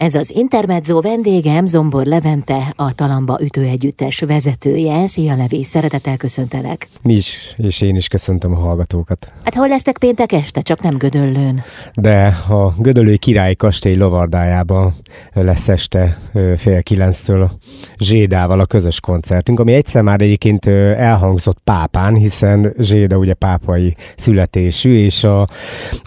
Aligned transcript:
Ez 0.00 0.14
az 0.14 0.30
Intermezzo 0.34 1.00
vendégem 1.00 1.66
Zombor 1.66 2.06
Levente, 2.06 2.72
a 2.76 2.94
Talamba 2.94 3.38
ütőegyüttes 3.42 4.20
vezetője. 4.20 5.06
Szia 5.06 5.36
Levi, 5.36 5.64
szeretettel 5.64 6.16
köszöntelek. 6.16 6.88
Mi 7.02 7.14
is, 7.14 7.54
és 7.56 7.80
én 7.80 7.96
is 7.96 8.08
köszöntöm 8.08 8.52
a 8.52 8.58
hallgatókat. 8.58 9.32
Hát 9.44 9.54
hol 9.54 9.68
lesztek 9.68 9.98
péntek 9.98 10.32
este, 10.32 10.60
csak 10.60 10.82
nem 10.82 10.96
Gödöllőn? 10.96 11.62
De 11.94 12.26
a 12.48 12.74
Gödöllői 12.78 13.18
Királyi 13.18 13.56
Kastély 13.56 13.96
lovardájában 13.96 14.94
lesz 15.32 15.68
este 15.68 16.18
fél 16.56 16.82
kilenctől 16.82 17.50
Zsédával 17.98 18.60
a 18.60 18.66
közös 18.66 19.00
koncertünk, 19.00 19.60
ami 19.60 19.72
egyszer 19.72 20.02
már 20.02 20.20
egyébként 20.20 20.66
elhangzott 20.96 21.58
pápán, 21.64 22.14
hiszen 22.14 22.74
Zséda 22.78 23.16
ugye 23.16 23.34
pápai 23.34 23.96
születésű, 24.16 25.04
és 25.04 25.24
a 25.24 25.46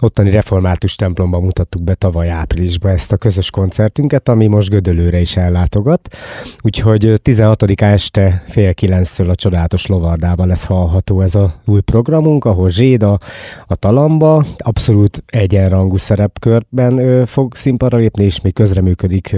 ottani 0.00 0.30
református 0.30 0.96
templomban 0.96 1.42
mutattuk 1.42 1.82
be 1.82 1.94
tavaly 1.94 2.30
áprilisban 2.30 2.92
ezt 2.92 3.12
a 3.12 3.16
közös 3.16 3.50
koncertünket, 3.84 4.28
ami 4.28 4.46
most 4.46 4.68
Gödöllőre 4.68 5.20
is 5.20 5.36
ellátogat. 5.36 6.16
Úgyhogy 6.62 7.12
16 7.22 7.62
este 7.80 8.42
fél 8.46 8.74
kilenctől 8.74 9.30
a 9.30 9.34
csodálatos 9.34 9.86
lovardában 9.86 10.46
lesz 10.46 10.64
hallható 10.64 11.20
ez 11.20 11.34
a 11.34 11.54
új 11.66 11.80
programunk, 11.80 12.44
ahol 12.44 12.70
Zséda 12.70 13.18
a 13.60 13.74
Talamba 13.74 14.44
abszolút 14.58 15.22
egyenrangú 15.26 15.96
szerepkörben 15.96 17.26
fog 17.26 17.54
színpadra 17.54 17.98
lépni, 17.98 18.24
és 18.24 18.40
még 18.40 18.52
közreműködik 18.52 19.36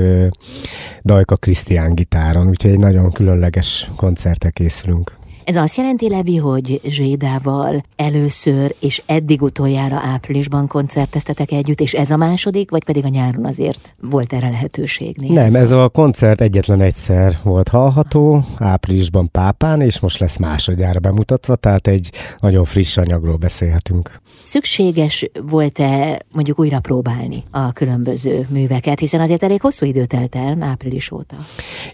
Dajka 1.05 1.37
Krisztián 1.37 1.95
gitáron, 1.95 2.49
úgyhogy 2.49 2.71
egy 2.71 2.79
nagyon 2.79 3.13
különleges 3.13 3.91
koncertre 3.97 4.51
készülünk. 4.51 5.17
Ez 5.47 5.57
azt 5.57 5.77
jelenti, 5.77 6.09
Levi, 6.09 6.37
hogy 6.37 6.81
Zsédával 6.85 7.83
először 7.97 8.75
és 8.81 9.03
eddig 9.07 9.43
utoljára 9.43 9.97
áprilisban 9.97 10.67
koncerteztetek 10.67 11.51
együtt, 11.51 11.81
és 11.81 11.95
ez 11.95 12.11
a 12.11 12.17
második, 12.17 12.71
vagy 12.71 12.85
pedig 12.85 13.05
a 13.05 13.09
nyáron 13.09 13.45
azért 13.45 13.95
volt 14.01 14.33
erre 14.33 14.49
lehetőség? 14.49 15.17
Nem, 15.17 15.49
szó? 15.49 15.59
ez 15.59 15.71
a 15.71 15.89
koncert 15.89 16.41
egyetlen 16.41 16.81
egyszer 16.81 17.39
volt 17.43 17.69
hallható, 17.69 18.45
áprilisban 18.59 19.31
Pápán, 19.31 19.81
és 19.81 20.01
most 20.01 20.19
lesz 20.19 20.37
másodjára 20.37 20.99
bemutatva, 20.99 21.57
tehát 21.57 21.87
egy 21.87 22.11
nagyon 22.39 22.65
friss 22.65 22.97
anyagról 22.97 23.37
beszélhetünk. 23.37 24.21
Szükséges 24.47 25.31
volt-e 25.51 26.19
mondjuk 26.33 26.59
újra 26.59 26.81
próbálni 26.81 27.43
a 27.51 27.73
különböző 27.73 28.47
műveket, 28.49 28.99
hiszen 28.99 29.21
azért 29.21 29.43
elég 29.43 29.61
hosszú 29.61 29.87
idő 29.87 30.05
telt 30.05 30.35
el 30.35 30.63
április 30.63 31.11
óta. 31.11 31.37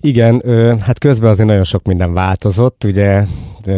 Igen, 0.01 0.43
hát 0.81 0.99
közben 0.99 1.31
azért 1.31 1.49
nagyon 1.49 1.65
sok 1.65 1.87
minden 1.87 2.13
változott, 2.13 2.85
ugye 2.85 3.25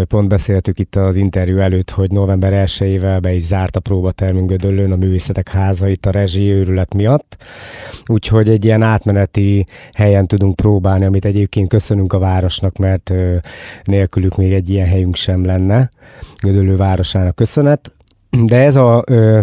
pont 0.09 0.29
beszéltük 0.29 0.79
itt 0.79 0.97
az 0.97 1.17
interjú 1.17 1.59
előtt, 1.59 1.91
hogy 1.91 2.11
november 2.11 2.67
1-ével 2.67 3.19
be 3.23 3.33
is 3.33 3.43
zárt 3.43 3.77
a 3.77 3.81
próbatermünk 3.81 4.49
Gödöllőn 4.49 4.93
a 4.93 4.97
művészetek 4.97 5.49
háza 5.49 5.89
itt 5.89 6.07
a 6.07 6.11
rezsi 6.11 6.51
őrület 6.51 6.95
miatt. 6.95 7.37
Úgyhogy 8.07 8.49
egy 8.49 8.65
ilyen 8.65 8.83
átmeneti 8.83 9.67
helyen 9.93 10.27
tudunk 10.27 10.57
próbálni, 10.57 11.05
amit 11.05 11.25
egyébként 11.25 11.69
köszönünk 11.69 12.13
a 12.13 12.19
városnak, 12.19 12.77
mert 12.77 13.13
nélkülük 13.85 14.37
még 14.37 14.53
egy 14.53 14.71
ilyen 14.71 14.87
helyünk 14.87 15.17
sem 15.17 15.45
lenne. 15.45 15.91
Gödöllő 16.43 16.77
városának 16.77 17.35
köszönet. 17.35 17.93
De 18.43 18.57
ez 18.57 18.77
a 18.77 19.05
ö, 19.07 19.41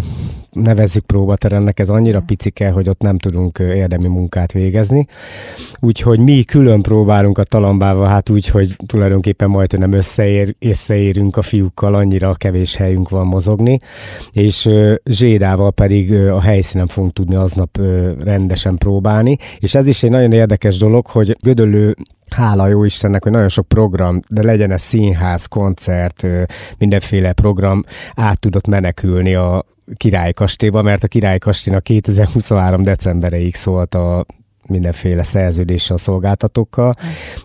nevezzük 0.51 1.05
próbateremnek, 1.05 1.79
ez 1.79 1.89
annyira 1.89 2.19
picike, 2.25 2.69
hogy 2.69 2.89
ott 2.89 3.01
nem 3.01 3.17
tudunk 3.17 3.59
érdemi 3.59 4.07
munkát 4.07 4.51
végezni. 4.51 5.07
Úgyhogy 5.79 6.19
mi 6.19 6.43
külön 6.43 6.81
próbálunk 6.81 7.37
a 7.37 7.43
talambával, 7.43 8.07
hát 8.07 8.29
úgy, 8.29 8.47
hogy 8.47 8.75
tulajdonképpen 8.85 9.49
majd 9.49 9.79
nem 9.79 9.91
összeér, 9.91 10.55
összeérünk 10.59 11.37
a 11.37 11.41
fiúkkal, 11.41 11.95
annyira 11.95 12.33
kevés 12.33 12.75
helyünk 12.75 13.09
van 13.09 13.27
mozogni, 13.27 13.79
és 14.31 14.69
Zsédával 15.05 15.71
pedig 15.71 16.13
a 16.13 16.41
helyszínen 16.41 16.87
fogunk 16.87 17.13
tudni 17.13 17.35
aznap 17.35 17.79
rendesen 18.23 18.77
próbálni, 18.77 19.37
és 19.59 19.75
ez 19.75 19.87
is 19.87 20.03
egy 20.03 20.09
nagyon 20.09 20.31
érdekes 20.31 20.77
dolog, 20.77 21.07
hogy 21.07 21.37
Gödöllő 21.41 21.95
hála 22.33 22.67
jó 22.67 22.83
Istennek, 22.83 23.23
hogy 23.23 23.31
nagyon 23.31 23.49
sok 23.49 23.67
program, 23.67 24.19
de 24.27 24.43
legyen 24.43 24.71
ez 24.71 24.81
színház, 24.81 25.45
koncert, 25.45 26.27
mindenféle 26.77 27.33
program 27.33 27.83
át 28.15 28.39
tudott 28.39 28.67
menekülni 28.67 29.35
a 29.35 29.65
királykastélyba, 29.95 30.81
mert 30.81 31.03
a 31.03 31.07
királykastélynak 31.07 31.83
2023. 31.83 32.83
decembereig 32.83 33.55
szólt 33.55 33.95
a 33.95 34.25
mindenféle 34.71 35.23
szerződéssel 35.23 35.95
a 35.95 35.99
szolgáltatókkal, 35.99 36.93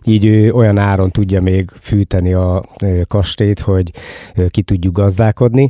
így 0.04 0.24
ő 0.24 0.52
olyan 0.52 0.78
áron 0.78 1.10
tudja 1.10 1.40
még 1.40 1.70
fűteni 1.80 2.32
a 2.32 2.64
kastélyt, 3.08 3.60
hogy 3.60 3.90
ki 4.48 4.62
tudjuk 4.62 4.96
gazdálkodni. 4.96 5.68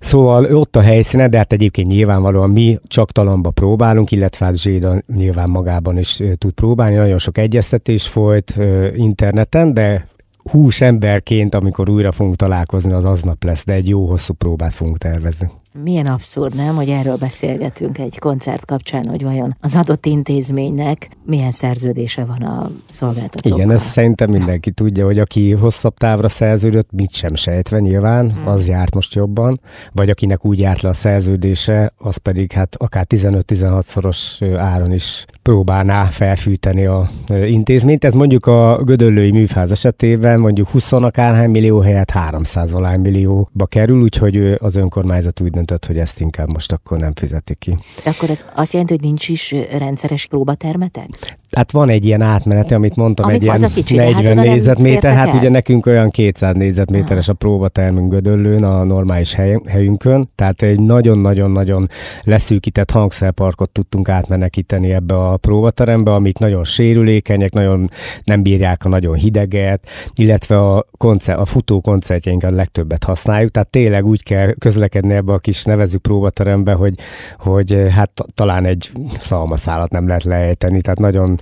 Szóval 0.00 0.44
ott 0.44 0.76
a 0.76 0.80
helyszíne, 0.80 1.28
de 1.28 1.36
hát 1.36 1.52
egyébként 1.52 1.88
nyilvánvalóan 1.88 2.50
mi 2.50 2.78
csak 2.86 3.12
talamba 3.12 3.50
próbálunk, 3.50 4.10
illetve 4.10 4.44
hát 4.46 4.56
Zséda 4.56 5.02
nyilván 5.14 5.50
magában 5.50 5.98
is 5.98 6.22
tud 6.38 6.52
próbálni. 6.52 6.94
Nagyon 6.94 7.18
sok 7.18 7.38
egyeztetés 7.38 8.08
folyt 8.08 8.58
interneten, 8.94 9.74
de 9.74 10.06
hús 10.50 10.80
emberként, 10.80 11.54
amikor 11.54 11.88
újra 11.88 12.12
fogunk 12.12 12.36
találkozni, 12.36 12.92
az 12.92 13.04
aznap 13.04 13.44
lesz, 13.44 13.64
de 13.64 13.72
egy 13.72 13.88
jó 13.88 14.06
hosszú 14.06 14.32
próbát 14.32 14.74
fogunk 14.74 14.98
tervezni. 14.98 15.50
Milyen 15.72 16.06
abszurd, 16.06 16.54
nem, 16.54 16.74
hogy 16.74 16.88
erről 16.88 17.16
beszélgetünk 17.16 17.98
egy 17.98 18.18
koncert 18.18 18.64
kapcsán, 18.64 19.08
hogy 19.08 19.22
vajon 19.22 19.56
az 19.60 19.76
adott 19.76 20.06
intézménynek 20.06 21.08
milyen 21.26 21.50
szerződése 21.50 22.24
van 22.24 22.42
a 22.42 22.70
szolgáltatókkal. 22.88 23.58
Igen, 23.58 23.70
ezt 23.74 23.86
szerintem 23.86 24.30
mindenki 24.30 24.70
tudja, 24.70 25.04
hogy 25.04 25.18
aki 25.18 25.52
hosszabb 25.52 25.94
távra 25.94 26.28
szerződött, 26.28 26.88
mit 26.92 27.12
sem 27.12 27.34
sejtve 27.34 27.78
nyilván, 27.78 28.32
hmm. 28.32 28.46
az 28.46 28.66
járt 28.66 28.94
most 28.94 29.14
jobban, 29.14 29.60
vagy 29.92 30.10
akinek 30.10 30.44
úgy 30.44 30.58
járt 30.58 30.80
le 30.80 30.88
a 30.88 30.92
szerződése, 30.92 31.92
az 31.98 32.16
pedig 32.16 32.52
hát 32.52 32.76
akár 32.78 33.06
15-16 33.08 33.82
szoros 33.82 34.38
áron 34.56 34.92
is 34.92 35.24
próbálná 35.42 36.04
felfűteni 36.04 36.86
a 36.86 37.10
intézményt. 37.46 38.04
Ez 38.04 38.14
mondjuk 38.14 38.46
a 38.46 38.82
Gödöllői 38.84 39.30
műfáz 39.30 39.70
esetében 39.70 40.40
mondjuk 40.40 40.68
20 40.68 40.92
akárhány 40.92 41.50
millió 41.50 41.80
helyett 41.80 42.10
300 42.10 42.72
valány 42.72 43.00
millióba 43.00 43.66
kerül, 43.66 44.02
úgyhogy 44.02 44.54
az 44.58 44.76
önkormányzat 44.76 45.40
úgy 45.40 45.52
döntött, 45.60 45.86
hogy 45.86 45.98
ezt 45.98 46.20
inkább 46.20 46.48
most 46.52 46.72
akkor 46.72 46.98
nem 46.98 47.14
fizeti 47.14 47.54
ki. 47.54 47.76
Akkor 48.04 48.30
ez 48.30 48.44
azt 48.54 48.72
jelenti, 48.72 48.92
hogy 48.92 49.02
nincs 49.02 49.28
is 49.28 49.54
rendszeres 49.78 50.26
próbatermetek? 50.26 51.38
Hát 51.50 51.72
van 51.72 51.88
egy 51.88 52.04
ilyen 52.04 52.22
átmenete, 52.22 52.74
amit 52.74 52.96
mondtam, 52.96 53.26
Amik 53.26 53.36
egy 53.36 53.42
ilyen 53.42 53.70
kicsi, 53.72 53.96
40 53.96 54.36
hát 54.36 54.46
négyzetméter, 54.46 55.14
hát 55.14 55.34
ugye 55.34 55.48
nekünk 55.48 55.86
olyan 55.86 56.10
200 56.10 56.54
négyzetméteres 56.54 57.28
a 57.28 57.32
próbatermünk 57.32 58.12
Gödöllőn, 58.12 58.64
a 58.64 58.84
normális 58.84 59.34
hely, 59.34 59.60
helyünkön, 59.66 60.30
tehát 60.34 60.62
egy 60.62 60.80
nagyon-nagyon-nagyon 60.80 61.88
leszűkített 62.22 62.90
hangszerparkot 62.90 63.70
tudtunk 63.70 64.08
átmenekíteni 64.08 64.92
ebbe 64.92 65.14
a 65.14 65.36
próbaterembe, 65.36 66.12
amik 66.12 66.38
nagyon 66.38 66.64
sérülékenyek, 66.64 67.52
nagyon 67.52 67.88
nem 68.24 68.42
bírják 68.42 68.84
a 68.84 68.88
nagyon 68.88 69.14
hideget, 69.14 69.86
illetve 70.14 70.58
a, 70.58 70.86
koncert, 70.98 71.38
a 71.38 71.44
futó 71.44 71.80
koncertjeinket 71.80 72.50
a 72.50 72.54
legtöbbet 72.54 73.04
használjuk, 73.04 73.50
tehát 73.50 73.68
tényleg 73.68 74.06
úgy 74.06 74.22
kell 74.22 74.52
közlekedni 74.58 75.14
ebbe 75.14 75.32
a 75.32 75.38
kis 75.38 75.49
nevezük 75.64 76.02
próbaterembe, 76.02 76.72
hogy, 76.72 76.94
hogy 77.38 77.86
hát 77.90 78.10
talán 78.34 78.64
egy 78.64 78.90
szalmaszálat 79.18 79.90
nem 79.90 80.06
lehet 80.06 80.24
lejteni, 80.24 80.80
tehát 80.80 80.98
nagyon 80.98 81.40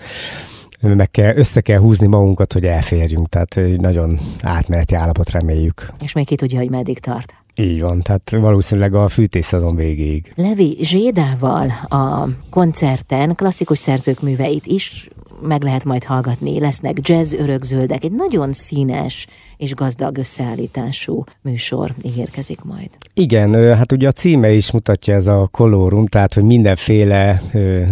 meg 0.81 1.11
kell, 1.11 1.37
össze 1.37 1.61
kell 1.61 1.79
húzni 1.79 2.07
magunkat, 2.07 2.53
hogy 2.53 2.65
elférjünk, 2.65 3.29
tehát 3.29 3.61
nagyon 3.77 4.21
átmeneti 4.43 4.95
állapot 4.95 5.31
reméljük. 5.31 5.93
És 6.03 6.13
még 6.13 6.27
ki 6.27 6.35
tudja, 6.35 6.59
hogy 6.59 6.71
meddig 6.71 6.99
tart. 6.99 7.35
Így 7.55 7.81
van, 7.81 8.03
tehát 8.03 8.31
valószínűleg 8.31 8.95
a 8.95 9.09
fűtészezon 9.09 9.77
végéig. 9.77 10.33
Levi 10.35 10.77
Zsédával 10.81 11.73
a 11.89 12.29
koncerten 12.51 13.35
klasszikus 13.35 13.79
szerzők 13.79 14.23
műveit 14.23 14.67
is 14.67 15.09
meg 15.43 15.63
lehet 15.63 15.85
majd 15.85 16.05
hallgatni, 16.05 16.61
lesznek 16.61 16.97
jazz 17.01 17.33
örökzöldek, 17.33 18.05
egy 18.05 18.13
nagyon 18.13 18.53
színes 18.53 19.27
és 19.57 19.75
gazdag 19.75 20.19
összeállítású 20.19 21.25
műsor 21.43 21.95
ígérkezik 22.03 22.61
majd. 22.63 22.89
Igen, 23.15 23.77
hát 23.77 23.93
ugye 23.93 24.09
a 24.09 24.13
címe 24.13 24.53
is 24.53 24.71
mutatja 24.71 25.15
ez 25.15 25.27
a 25.27 25.49
kolórum, 25.53 26.07
tehát 26.07 26.35
hogy 26.35 26.43
mindenféle 26.43 27.43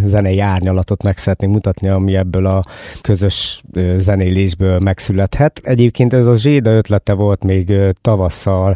zenei 0.05 0.41
árnyalatot 0.41 1.03
meg 1.03 1.17
szeretnénk 1.17 1.53
mutatni, 1.53 1.89
ami 1.89 2.17
ebből 2.17 2.47
a 2.47 2.63
közös 3.01 3.63
zenélésből 3.97 4.79
megszülethet. 4.79 5.61
Egyébként 5.65 6.13
ez 6.13 6.27
a 6.27 6.37
Zséda 6.37 6.71
ötlete 6.71 7.13
volt 7.13 7.45
még 7.45 7.73
tavasszal, 8.01 8.75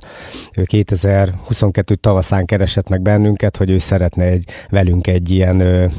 2022 0.65 1.95
tavaszán 1.95 2.45
keresett 2.45 2.89
meg 2.89 3.03
bennünket, 3.03 3.57
hogy 3.57 3.71
ő 3.71 3.79
szeretne 3.79 4.25
egy, 4.25 4.45
velünk 4.69 5.07
egy 5.07 5.31
ilyen 5.31 5.91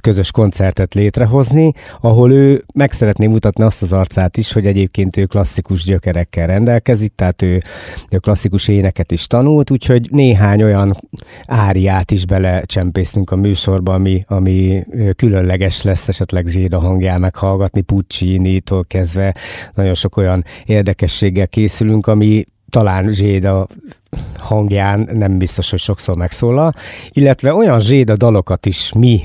közös 0.00 0.30
koncertet 0.30 0.94
létrehozni, 0.94 1.72
ahol 2.00 2.32
ő 2.32 2.64
meg 2.74 2.92
szeretné 2.92 3.26
mutatni 3.26 3.64
azt 3.64 3.82
az 3.82 3.92
arcát 3.92 4.36
is, 4.36 4.52
hogy 4.52 4.66
egyébként 4.66 5.16
ő 5.16 5.24
klasszikus 5.24 5.84
gyökerekkel 5.84 6.46
rendelkezik, 6.46 7.12
tehát 7.14 7.42
ő, 7.42 7.62
ő 8.10 8.18
klasszikus 8.18 8.68
éneket 8.68 9.12
is 9.12 9.26
tanult, 9.26 9.70
úgyhogy 9.70 10.08
néhány 10.10 10.62
olyan 10.62 10.96
áriát 11.46 12.10
is 12.10 12.26
belecsempésztünk 12.26 13.30
a 13.30 13.36
műsorba, 13.36 13.94
ami, 13.94 14.24
ami 14.28 14.84
különleges 15.16 15.82
lesz 15.82 16.08
esetleg 16.08 16.46
Zséda 16.46 16.78
hangján 16.78 17.20
meghallgatni, 17.20 17.80
Puccini-tól 17.80 18.84
kezdve 18.84 19.34
nagyon 19.74 19.94
sok 19.94 20.16
olyan 20.16 20.44
érdekességgel 20.64 21.48
készülünk, 21.48 22.06
ami 22.06 22.44
talán 22.70 23.12
Zséda 23.12 23.66
hangján 24.38 25.08
nem 25.12 25.38
biztos, 25.38 25.70
hogy 25.70 25.78
sokszor 25.78 26.16
megszólal, 26.16 26.74
illetve 27.10 27.54
olyan 27.54 27.80
Zséda 27.80 28.16
dalokat 28.16 28.66
is 28.66 28.92
mi 28.92 29.20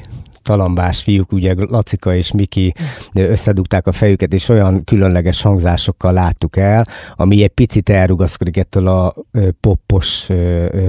talambás 0.47 1.01
fiúk, 1.01 1.31
ugye 1.31 1.53
Lacika 1.57 2.15
és 2.15 2.31
Miki 2.31 2.73
összedugták 3.13 3.87
a 3.87 3.91
fejüket, 3.91 4.33
és 4.33 4.49
olyan 4.49 4.83
különleges 4.83 5.41
hangzásokkal 5.41 6.13
láttuk 6.13 6.57
el, 6.57 6.85
ami 7.15 7.43
egy 7.43 7.49
picit 7.49 7.89
elrugaszkodik 7.89 8.57
ettől 8.57 8.87
a 8.87 9.15
poppos 9.59 10.27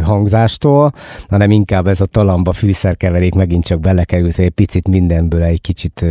hangzástól, 0.03 0.93
hanem 1.29 1.51
inkább 1.51 1.87
ez 1.87 2.01
a 2.01 2.07
talamba 2.07 2.53
fűszerkeverék 2.53 3.35
megint 3.35 3.65
csak 3.65 3.81
belekerült, 3.81 4.39
egy 4.39 4.51
picit 4.51 4.89
mindenből 4.89 5.43
egy 5.43 5.61
kicsit 5.61 6.07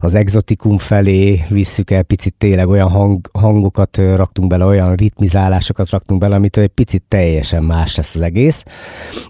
az 0.00 0.14
exotikum 0.14 0.78
felé 0.78 1.44
visszük 1.48 1.90
el, 1.90 2.02
picit 2.02 2.34
tényleg 2.38 2.68
olyan 2.68 2.88
hang, 2.88 3.30
hangokat 3.32 3.96
raktunk 3.96 4.48
bele, 4.48 4.64
olyan 4.64 4.94
ritmizálásokat 4.94 5.90
raktunk 5.90 6.20
bele, 6.20 6.34
amitől 6.34 6.64
egy 6.64 6.70
picit 6.70 7.02
teljesen 7.08 7.64
más 7.64 7.96
lesz 7.96 8.14
az 8.14 8.20
egész. 8.20 8.64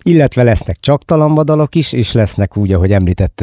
Illetve 0.03 0.43
lesznek 0.43 0.77
csak 0.81 1.05
talambadalok 1.05 1.75
is, 1.75 1.93
és 1.93 2.13
lesznek 2.13 2.57
úgy, 2.57 2.73
ahogy 2.73 2.93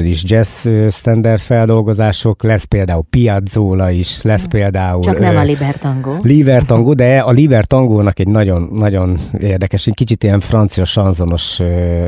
említetted 0.03 0.05
is, 0.05 0.23
jazz 0.23 0.67
standard 0.95 1.39
feldolgozások, 1.39 2.43
lesz 2.43 2.63
például 2.63 3.03
Piazzola 3.09 3.89
is, 3.89 4.21
lesz 4.21 4.45
például... 4.45 5.01
Csak 5.01 5.19
nem 5.19 5.37
a 5.37 5.43
Libertango. 5.43 6.15
Libertango, 6.21 6.93
de 7.03 7.19
a 7.19 7.31
Libertangónak 7.31 8.19
egy 8.19 8.27
nagyon, 8.27 8.69
nagyon 8.71 9.19
érdekes, 9.39 9.87
egy 9.87 9.93
kicsit 9.93 10.23
ilyen 10.23 10.39
francia 10.39 10.85
sanzonos 10.85 11.59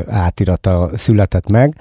átirata 0.08 0.90
született 0.94 1.48
meg, 1.48 1.74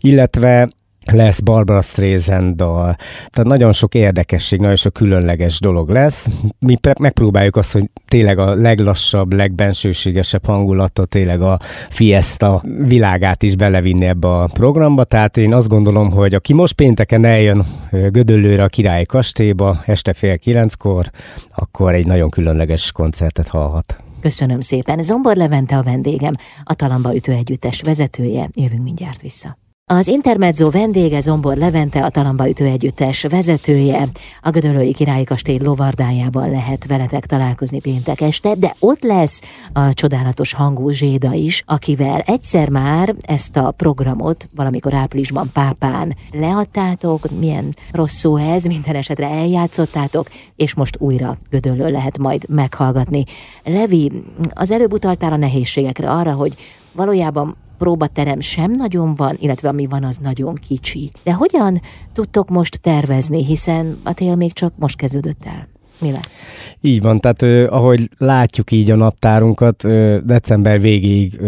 illetve 0.00 0.68
lesz 1.12 1.40
Barbara 1.40 1.82
streisand 1.82 2.54
-dal. 2.56 2.96
Tehát 3.30 3.50
nagyon 3.50 3.72
sok 3.72 3.94
érdekesség, 3.94 4.60
nagyon 4.60 4.76
sok 4.76 4.92
különleges 4.92 5.60
dolog 5.60 5.88
lesz. 5.88 6.28
Mi 6.58 6.76
megpróbáljuk 6.98 7.56
azt, 7.56 7.72
hogy 7.72 7.90
tényleg 8.08 8.38
a 8.38 8.54
leglassabb, 8.54 9.32
legbensőségesebb 9.32 10.44
hangulatot, 10.44 11.08
tényleg 11.08 11.42
a 11.42 11.58
Fiesta 11.90 12.62
világát 12.86 13.42
is 13.42 13.56
belevinni 13.56 14.04
ebbe 14.04 14.28
a 14.28 14.50
programba. 14.52 15.04
Tehát 15.04 15.36
én 15.36 15.54
azt 15.54 15.68
gondolom, 15.68 16.10
hogy 16.10 16.34
aki 16.34 16.52
most 16.52 16.74
pénteken 16.74 17.24
eljön 17.24 17.66
Gödöllőre 17.90 18.62
a 18.62 18.68
Királyi 18.68 19.06
Kastélyba, 19.06 19.82
este 19.86 20.12
fél 20.12 20.38
kilenckor, 20.38 21.10
akkor 21.54 21.94
egy 21.94 22.06
nagyon 22.06 22.30
különleges 22.30 22.92
koncertet 22.92 23.48
hallhat. 23.48 23.96
Köszönöm 24.20 24.60
szépen. 24.60 25.02
Zombor 25.02 25.36
Levente 25.36 25.76
a 25.76 25.82
vendégem, 25.82 26.34
a 26.64 26.74
Talamba 26.74 27.14
Ütő 27.14 27.32
Együttes 27.32 27.80
vezetője. 27.80 28.48
Jövünk 28.52 28.82
mindjárt 28.82 29.20
vissza. 29.20 29.58
Az 29.92 30.06
Intermezzo 30.06 30.70
vendége 30.70 31.20
Zombor 31.20 31.56
Levente, 31.56 32.04
a 32.04 32.08
Talamba 32.08 32.48
Ütő 32.48 32.64
Együttes 32.64 33.22
vezetője. 33.22 34.08
A 34.40 34.50
Gödöllői 34.50 34.94
Királyi 34.94 35.24
Kastély 35.24 35.58
lovardájában 35.62 36.50
lehet 36.50 36.86
veletek 36.86 37.26
találkozni 37.26 37.80
péntek 37.80 38.20
este, 38.20 38.54
de 38.54 38.76
ott 38.78 39.02
lesz 39.02 39.40
a 39.72 39.92
csodálatos 39.92 40.52
hangú 40.52 40.90
Zséda 40.90 41.32
is, 41.32 41.62
akivel 41.66 42.20
egyszer 42.20 42.68
már 42.68 43.14
ezt 43.22 43.56
a 43.56 43.70
programot 43.70 44.48
valamikor 44.54 44.94
áprilisban 44.94 45.50
Pápán 45.52 46.16
leadtátok, 46.32 47.30
milyen 47.38 47.74
rossz 47.92 48.14
szó 48.14 48.36
ez, 48.36 48.64
minden 48.64 48.94
esetre 48.94 49.28
eljátszottátok, 49.28 50.28
és 50.56 50.74
most 50.74 50.96
újra 51.00 51.36
Gödöllő 51.50 51.90
lehet 51.90 52.18
majd 52.18 52.48
meghallgatni. 52.48 53.22
Levi, 53.64 54.12
az 54.50 54.70
előbb 54.70 54.92
utaltál 54.92 55.32
a 55.32 55.36
nehézségekre 55.36 56.10
arra, 56.10 56.32
hogy 56.32 56.54
valójában 56.92 57.56
próbaterem 57.78 58.40
sem 58.40 58.70
nagyon 58.70 59.14
van, 59.14 59.36
illetve 59.38 59.68
ami 59.68 59.86
van, 59.86 60.04
az 60.04 60.16
nagyon 60.16 60.54
kicsi. 60.54 61.10
De 61.24 61.32
hogyan 61.32 61.80
tudtok 62.12 62.48
most 62.48 62.80
tervezni, 62.80 63.44
hiszen 63.44 63.98
a 64.02 64.12
tél 64.12 64.34
még 64.34 64.52
csak 64.52 64.72
most 64.78 64.96
kezdődött 64.96 65.44
el? 65.44 65.66
Mi 66.00 66.10
lesz? 66.10 66.46
Így 66.80 67.02
van, 67.02 67.20
tehát 67.20 67.70
ahogy 67.72 68.10
látjuk 68.18 68.70
így 68.70 68.90
a 68.90 68.96
naptárunkat, 68.96 69.82
december 70.24 70.80
végéig 70.80 71.40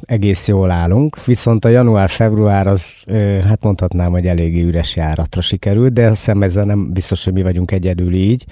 egész 0.00 0.48
jól 0.48 0.70
állunk, 0.70 1.24
viszont 1.24 1.64
a 1.64 1.68
január-február 1.68 2.66
az, 2.66 2.92
hát 3.44 3.62
mondhatnám, 3.62 4.10
hogy 4.10 4.26
eléggé 4.26 4.62
üres 4.62 4.96
járatra 4.96 5.40
sikerült, 5.40 5.92
de 5.92 6.06
azt 6.06 6.16
hiszem 6.16 6.42
ezzel 6.42 6.64
nem 6.64 6.92
biztos, 6.92 7.24
hogy 7.24 7.32
mi 7.32 7.42
vagyunk 7.42 7.70
egyedül 7.70 8.14
így, 8.14 8.44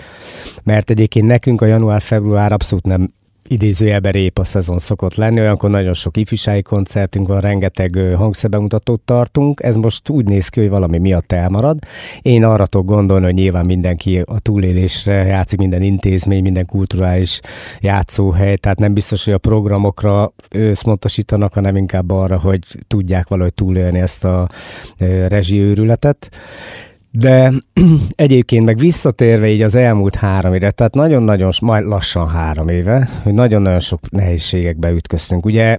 mert 0.63 0.91
egyébként 0.91 1.27
nekünk 1.27 1.61
a 1.61 1.67
január-február 1.67 2.53
abszolút 2.53 2.87
nem 2.87 3.13
idézőjelben 3.51 4.31
a 4.35 4.45
szezon 4.45 4.79
szokott 4.79 5.15
lenni, 5.15 5.41
olyankor 5.41 5.71
nagyon 5.71 5.95
sok 5.95 6.17
ifjúsági 6.17 6.63
koncertünk 6.63 7.29
van, 7.29 7.41
rengeteg 7.41 8.15
hangszerbemutatót 8.17 9.01
tartunk, 9.01 9.61
ez 9.63 9.77
most 9.77 10.09
úgy 10.09 10.25
néz 10.25 10.49
ki, 10.49 10.61
hogy 10.61 10.69
valami 10.69 10.99
miatt 10.99 11.33
elmarad. 11.33 11.79
Én 12.23 12.45
arra 12.45 12.67
tudok 12.67 12.87
gondolni, 12.87 13.25
hogy 13.25 13.35
nyilván 13.35 13.67
mindenki 13.67 14.23
a 14.27 14.39
túlélésre 14.39 15.13
játszik, 15.13 15.59
minden 15.59 15.83
intézmény, 15.83 16.43
minden 16.43 16.67
kulturális 16.67 17.41
játszóhely, 17.81 18.57
tehát 18.57 18.79
nem 18.79 18.95
biztos, 18.95 19.25
hogy 19.25 19.35
a 19.35 19.39
programokra 19.39 20.33
összpontosítanak, 20.51 21.55
hanem 21.55 21.77
inkább 21.77 22.11
arra, 22.11 22.39
hogy 22.39 22.61
tudják 22.87 23.29
valahogy 23.29 23.55
túlélni 23.55 24.01
ezt 24.01 24.25
a 24.25 24.49
rezsiőrületet. 25.29 26.31
De 27.11 27.53
egyébként 28.15 28.65
meg 28.65 28.79
visszatérve 28.79 29.49
így 29.49 29.63
az 29.63 29.75
elmúlt 29.75 30.15
három 30.15 30.55
éve, 30.55 30.71
tehát 30.71 30.95
nagyon-nagyon, 30.95 31.53
majd 31.61 31.85
lassan 31.85 32.29
három 32.29 32.69
éve, 32.69 33.09
hogy 33.23 33.35
nagyon-nagyon 33.35 33.81
sok 33.81 34.11
nehézségekbe 34.11 34.91
ütköztünk. 34.91 35.47
Ugye 35.47 35.79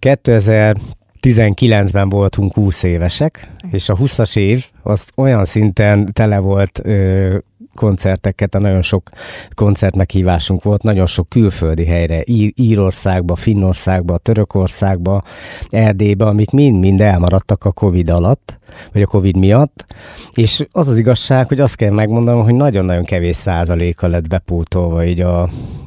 2019-ben 0.00 2.08
voltunk 2.08 2.54
20 2.54 2.82
évesek, 2.82 3.48
és 3.70 3.88
a 3.88 3.96
20-as 3.96 4.36
év 4.36 4.66
az 4.82 5.06
olyan 5.16 5.44
szinten 5.44 6.12
tele 6.12 6.38
volt 6.38 6.80
ö, 6.84 7.36
koncerteket, 7.74 8.58
nagyon 8.58 8.82
sok 8.82 9.10
koncert 9.54 9.96
meghívásunk 9.96 10.62
volt, 10.62 10.82
nagyon 10.82 11.06
sok 11.06 11.28
külföldi 11.28 11.84
helyre, 11.84 12.22
Ír- 12.24 12.58
Írországba, 12.58 13.36
Finnországba, 13.36 14.18
Törökországba, 14.18 15.22
Erdélybe, 15.70 16.24
amik 16.24 16.50
mind-mind 16.50 17.00
elmaradtak 17.00 17.64
a 17.64 17.72
Covid 17.72 18.10
alatt, 18.10 18.58
vagy 18.92 19.02
a 19.02 19.06
Covid 19.06 19.36
miatt, 19.36 19.86
és 20.34 20.66
az 20.70 20.88
az 20.88 20.98
igazság, 20.98 21.48
hogy 21.48 21.60
azt 21.60 21.76
kell 21.76 21.90
megmondanom, 21.90 22.42
hogy 22.42 22.54
nagyon-nagyon 22.54 23.04
kevés 23.04 23.36
százaléka 23.36 24.06
lett 24.06 24.28
bepótolva 24.28 25.04
így 25.04 25.20
a, 25.20 25.42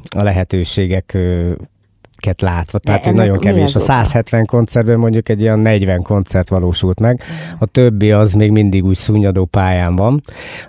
a 0.08 0.22
lehetőségek 0.22 1.18
ket 2.16 2.40
látva, 2.40 2.78
tehát 2.78 3.04
hogy 3.04 3.14
nagyon 3.14 3.38
kevés. 3.38 3.74
A 3.74 3.80
170 3.80 4.46
koncertből 4.46 4.96
mondjuk 4.96 5.28
egy 5.28 5.40
ilyen 5.40 5.58
40 5.58 6.02
koncert 6.02 6.48
valósult 6.48 7.00
meg, 7.00 7.22
a 7.58 7.66
többi 7.66 8.10
az 8.12 8.32
még 8.32 8.50
mindig 8.50 8.84
úgy 8.84 8.96
szúnyadó 8.96 9.44
pályán 9.44 9.96
van, 9.96 10.20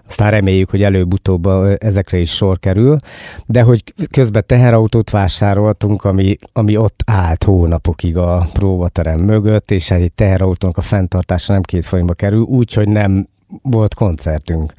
aztán 0.07 0.31
reméljük, 0.31 0.69
hogy 0.69 0.83
előbb-utóbb 0.83 1.47
ezekre 1.77 2.17
is 2.17 2.31
sor 2.31 2.59
kerül, 2.59 2.97
de 3.45 3.61
hogy 3.61 3.83
közben 4.11 4.43
teherautót 4.45 5.09
vásároltunk, 5.09 6.03
ami, 6.03 6.37
ami 6.53 6.77
ott 6.77 7.03
állt 7.05 7.43
hónapokig 7.43 8.17
a 8.17 8.47
próbaterem 8.53 9.19
mögött, 9.19 9.71
és 9.71 9.91
egy 9.91 10.11
teherautónak 10.11 10.77
a 10.77 10.81
fenntartása 10.81 11.53
nem 11.53 11.61
két 11.61 11.85
forintba 11.85 12.13
kerül, 12.13 12.41
úgyhogy 12.41 12.87
nem 12.87 13.27
volt 13.61 13.93
koncertünk. 13.93 14.73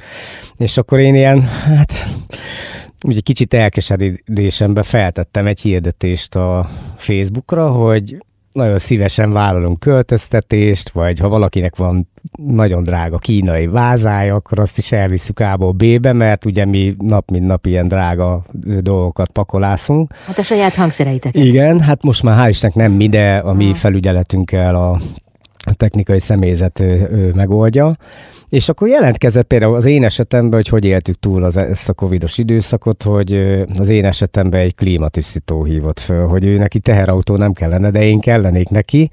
És 0.56 0.76
akkor 0.76 0.98
én 0.98 1.14
ilyen, 1.14 1.42
hát 1.42 2.06
ugye 3.06 3.20
kicsit 3.20 3.54
elkeseredésembe 3.54 4.82
feltettem 4.82 5.46
egy 5.46 5.60
hirdetést 5.60 6.34
a 6.34 6.68
Facebookra, 6.96 7.70
hogy 7.70 8.16
nagyon 8.52 8.78
szívesen 8.78 9.32
vállalunk 9.32 9.80
költöztetést, 9.80 10.90
vagy 10.90 11.18
ha 11.18 11.28
valakinek 11.28 11.76
van 11.76 12.08
nagyon 12.46 12.82
drága 12.82 13.18
kínai 13.18 13.66
vázája, 13.66 14.34
akkor 14.34 14.58
azt 14.58 14.78
is 14.78 14.92
elviszük 14.92 15.40
A-ból 15.40 15.72
B-be, 15.72 16.12
mert 16.12 16.44
ugye 16.44 16.64
mi 16.64 16.94
nap 16.98 17.30
mint 17.30 17.46
nap 17.46 17.66
ilyen 17.66 17.88
drága 17.88 18.42
dolgokat 18.80 19.28
pakolászunk. 19.28 20.12
Hát 20.26 20.38
a 20.38 20.42
saját 20.42 20.74
hangszereiteket. 20.74 21.44
Igen, 21.44 21.80
hát 21.80 22.02
most 22.02 22.22
már 22.22 22.46
hál' 22.46 22.48
Istennek 22.48 22.76
nem 22.76 22.92
mi, 22.92 23.08
de 23.08 23.36
a 23.36 23.52
mi 23.52 23.74
felügyeletünkkel 23.74 24.74
a 24.74 25.00
a 25.64 25.74
technikai 25.74 26.18
személyzet 26.18 26.80
ő, 26.80 27.08
ő 27.12 27.32
megoldja. 27.34 27.96
És 28.48 28.68
akkor 28.68 28.88
jelentkezett 28.88 29.46
például 29.46 29.74
az 29.74 29.84
én 29.84 30.04
esetemben, 30.04 30.52
hogy 30.52 30.68
hogy 30.68 30.84
éltük 30.84 31.18
túl 31.20 31.44
az, 31.44 31.56
ezt 31.56 31.88
a 31.88 31.92
covidos 31.92 32.38
időszakot, 32.38 33.02
hogy 33.02 33.32
az 33.78 33.88
én 33.88 34.04
esetemben 34.04 34.60
egy 34.60 34.74
klímatisztító 34.74 35.64
hívott 35.64 36.00
föl, 36.00 36.26
hogy 36.26 36.44
ő 36.44 36.58
neki 36.58 36.78
teherautó 36.78 37.36
nem 37.36 37.52
kellene, 37.52 37.90
de 37.90 38.04
én 38.04 38.20
kellenék 38.20 38.68
neki 38.68 39.10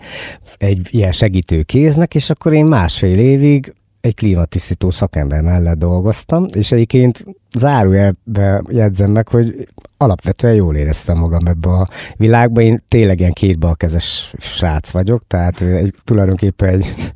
egy 0.57 0.87
ilyen 0.91 1.11
segítő 1.11 1.63
kéznek, 1.63 2.15
és 2.15 2.29
akkor 2.29 2.53
én 2.53 2.65
másfél 2.65 3.19
évig 3.19 3.73
egy 4.05 4.15
klímatisztító 4.15 4.89
szakember 4.89 5.41
mellett 5.41 5.77
dolgoztam, 5.77 6.45
és 6.53 6.71
egyébként 6.71 7.25
zárójelbe 7.57 8.63
jegyzem 8.67 9.11
meg, 9.11 9.27
hogy 9.27 9.67
alapvetően 9.97 10.53
jól 10.53 10.75
éreztem 10.75 11.17
magam 11.17 11.47
ebbe 11.47 11.69
a 11.69 11.87
világba. 12.15 12.61
Én 12.61 12.83
tényleg 12.87 13.19
ilyen 13.19 13.31
kétbalkezes 13.31 14.33
srác 14.37 14.91
vagyok, 14.91 15.23
tehát 15.27 15.61
egy, 15.61 15.93
tulajdonképpen 16.03 16.69
egy 16.69 17.11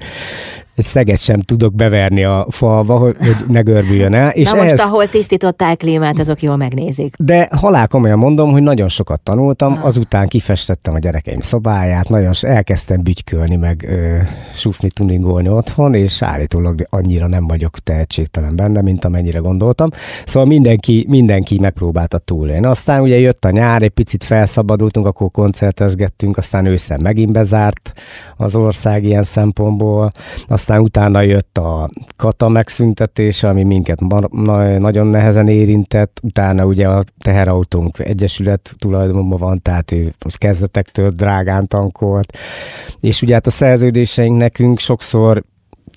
egy 0.80 0.86
szeget 0.86 1.20
sem 1.20 1.40
tudok 1.40 1.76
beverni 1.76 2.24
a 2.24 2.48
falba, 2.50 2.98
hogy, 2.98 3.18
ne 3.48 3.62
görbüljön 3.62 4.14
el. 4.14 4.30
És 4.30 4.50
Na 4.50 4.56
most, 4.56 4.68
ehhez... 4.68 4.80
ahol 4.80 5.08
tisztították 5.08 5.78
klímát, 5.78 6.20
azok 6.20 6.42
jól 6.42 6.56
megnézik. 6.56 7.16
De 7.18 7.48
halál 7.52 7.88
komolyan 7.88 8.18
mondom, 8.18 8.52
hogy 8.52 8.62
nagyon 8.62 8.88
sokat 8.88 9.22
tanultam, 9.22 9.74
ah. 9.74 9.86
azután 9.86 10.28
kifestettem 10.28 10.94
a 10.94 11.00
gyerekeim 11.00 11.40
szobáját, 11.40 12.10
nagyon 12.10 12.34
elkezdtem 12.42 13.04
bütykölni, 13.04 13.56
meg 13.56 13.86
ö, 13.90 14.18
sufni, 14.54 14.90
tuningolni 14.90 15.50
otthon, 15.50 15.94
és 15.94 16.22
állítólag 16.22 16.86
annyira 16.90 17.28
nem 17.28 17.48
vagyok 17.48 17.80
tehetségtelen 17.80 18.56
benne, 18.56 18.82
mint 18.82 19.06
amennyire 19.06 19.40
gondoltam. 19.40 19.90
Szóval 20.26 20.48
mindenki, 20.48 21.06
mindenki 21.10 21.60
megpróbálta 21.60 22.18
túlélni. 22.18 22.66
Aztán 22.66 23.02
ugye 23.02 23.20
jött 23.20 23.46
a 23.46 23.50
nyár, 23.50 23.82
egy 23.82 23.90
picit 23.90 24.24
felszabadultunk, 24.24 25.06
akkor 25.06 25.32
koncertezgettünk, 25.32 26.38
aztán 26.38 26.66
ősszel 26.66 26.98
megint 26.98 27.32
bezárt 27.32 27.94
az 28.38 28.56
ország 28.56 29.04
ilyen 29.04 29.24
szempontból. 29.24 30.12
Aztán 30.48 30.69
aztán 30.70 30.84
utána 30.84 31.22
jött 31.22 31.58
a 31.58 31.90
kata 32.16 32.48
megszüntetése, 32.48 33.48
ami 33.48 33.64
minket 33.64 34.00
nagyon 34.80 35.08
nehezen 35.08 35.48
érintett, 35.48 36.20
utána 36.24 36.66
ugye 36.66 36.88
a 36.88 37.04
teherautónk 37.20 38.00
egyesület 38.00 38.76
tulajdonban 38.78 39.40
van, 39.40 39.62
tehát 39.62 39.92
ő 39.92 40.14
az 40.20 40.36
kezdetektől 40.36 41.10
drágán 41.10 41.68
tankolt, 41.68 42.38
és 43.00 43.22
ugye 43.22 43.34
hát 43.34 43.48
a 43.48 43.52
szerződéseink 43.52 44.38
nekünk 44.38 44.80
sokszor 44.80 45.44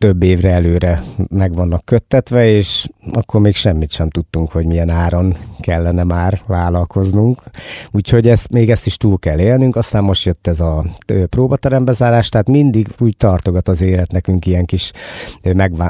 több 0.02 0.22
évre 0.22 0.50
előre 0.50 1.02
meg 1.28 1.54
vannak 1.54 1.84
köttetve, 1.84 2.46
és 2.46 2.88
akkor 3.12 3.40
még 3.40 3.54
semmit 3.54 3.90
sem 3.90 4.10
tudtunk, 4.10 4.52
hogy 4.52 4.66
milyen 4.66 4.88
áron 4.88 5.36
kellene 5.60 6.04
már 6.04 6.42
vállalkoznunk. 6.46 7.42
Úgyhogy 7.90 8.28
ezt, 8.28 8.50
még 8.50 8.70
ezt 8.70 8.86
is 8.86 8.96
túl 8.96 9.18
kell 9.18 9.38
élnünk, 9.38 9.76
aztán 9.76 10.04
most 10.04 10.24
jött 10.24 10.46
ez 10.46 10.60
a 10.60 10.84
próbaterembezárás, 11.28 12.28
tehát 12.28 12.48
mindig 12.48 12.88
úgy 12.98 13.16
tartogat 13.16 13.68
az 13.68 13.80
élet 13.80 14.12
nekünk 14.12 14.46
ilyen 14.46 14.64
kis 14.64 14.92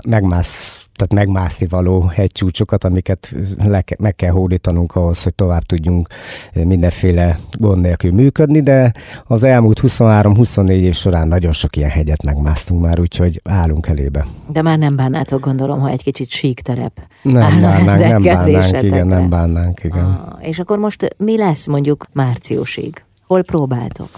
megmász 0.09 0.89
tehát 0.95 1.27
megmászni 1.27 1.67
való 1.67 2.01
hegycsúcsokat, 2.03 2.85
amiket 2.85 3.35
le, 3.65 3.85
meg 3.99 4.15
kell 4.15 4.31
hódítanunk 4.31 4.97
ahhoz, 4.97 5.23
hogy 5.23 5.35
tovább 5.35 5.63
tudjunk 5.63 6.09
mindenféle 6.53 7.39
gond 7.59 7.81
nélkül 7.81 8.13
működni, 8.13 8.61
de 8.61 8.93
az 9.27 9.43
elmúlt 9.43 9.81
23-24 9.83 10.69
év 10.69 10.95
során 10.95 11.29
nagyon 11.29 11.53
sok 11.53 11.77
ilyen 11.77 11.91
hegyet 11.91 12.23
megmásztunk 12.23 12.83
már, 12.83 13.01
úgyhogy 13.01 13.41
állunk 13.45 13.87
elébe. 13.87 14.27
De 14.49 14.63
már 14.63 14.79
nem 14.79 14.97
bánnátok, 14.97 15.41
gondolom, 15.41 15.81
ha 15.81 15.89
egy 15.89 16.03
kicsit 16.03 16.29
sík 16.29 16.61
terep 16.61 17.01
Nem 17.23 17.35
bánnánk, 17.35 17.87
nem 17.87 18.23
bánnánk, 18.23 18.83
igen, 18.83 19.07
nem 19.07 19.29
bánnánk, 19.29 19.85
igen. 19.85 20.05
Ah, 20.05 20.49
és 20.49 20.59
akkor 20.59 20.79
most 20.79 21.15
mi 21.19 21.37
lesz 21.37 21.67
mondjuk 21.67 22.07
márciusig? 22.13 23.05
Hol 23.27 23.43
próbáltok? 23.43 24.09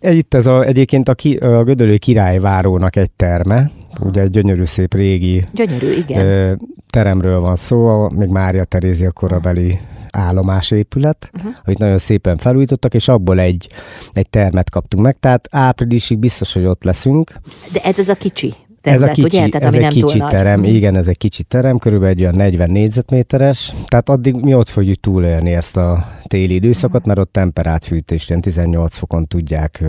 Itt 0.00 0.34
ez 0.34 0.46
a, 0.46 0.64
egyébként 0.64 1.08
a, 1.08 1.14
ki, 1.14 1.36
a 1.36 1.64
Gödölő 1.64 1.96
királyvárónak 1.96 2.96
egy 2.96 3.10
terme, 3.10 3.70
ugye 4.00 4.20
egy 4.20 4.30
gyönyörű 4.30 4.64
szép 4.64 4.94
régi 4.94 5.44
gyönyörű, 5.52 5.90
igen. 5.92 6.60
Teremről 6.90 7.40
van 7.40 7.56
szó, 7.56 8.08
még 8.08 8.28
Mária 8.28 8.64
Terézia 8.64 9.12
korabeli 9.12 9.78
állomásépület, 10.10 11.30
uh-huh. 11.36 11.52
amit 11.64 11.78
nagyon 11.78 11.98
szépen 11.98 12.36
felújítottak, 12.36 12.94
és 12.94 13.08
abból 13.08 13.40
egy, 13.40 13.68
egy 14.12 14.28
termet 14.30 14.70
kaptunk 14.70 15.02
meg, 15.02 15.16
tehát 15.20 15.48
áprilisig 15.50 16.18
biztos, 16.18 16.52
hogy 16.52 16.64
ott 16.64 16.84
leszünk. 16.84 17.32
De 17.72 17.80
ez 17.80 17.98
az 17.98 18.08
a 18.08 18.14
kicsi 18.14 18.54
ez 18.80 19.02
a 19.02 19.06
kicsi, 19.06 19.24
ugye? 19.24 19.48
Tehát, 19.48 19.66
ez 19.66 19.74
ami 19.74 19.76
egy 19.76 19.82
nem 19.82 19.92
kicsi 19.92 20.18
túl 20.18 20.28
terem, 20.28 20.60
nagy. 20.60 20.74
igen, 20.74 20.96
ez 20.96 21.06
egy 21.06 21.18
kicsi 21.18 21.42
terem, 21.42 21.78
körülbelül 21.78 22.14
egy 22.14 22.20
olyan 22.20 22.34
40 22.34 22.70
négyzetméteres, 22.70 23.74
tehát 23.86 24.08
addig 24.08 24.34
mi 24.34 24.54
ott 24.54 24.68
fogjuk 24.68 25.00
túlélni 25.00 25.54
ezt 25.54 25.76
a 25.76 26.08
téli 26.26 26.54
időszakot, 26.54 27.06
mert 27.06 27.18
ott 27.18 27.32
temperát 27.32 27.84
fűtést, 27.84 28.28
ilyen 28.28 28.40
18 28.40 28.96
fokon 28.96 29.26
tudják 29.26 29.84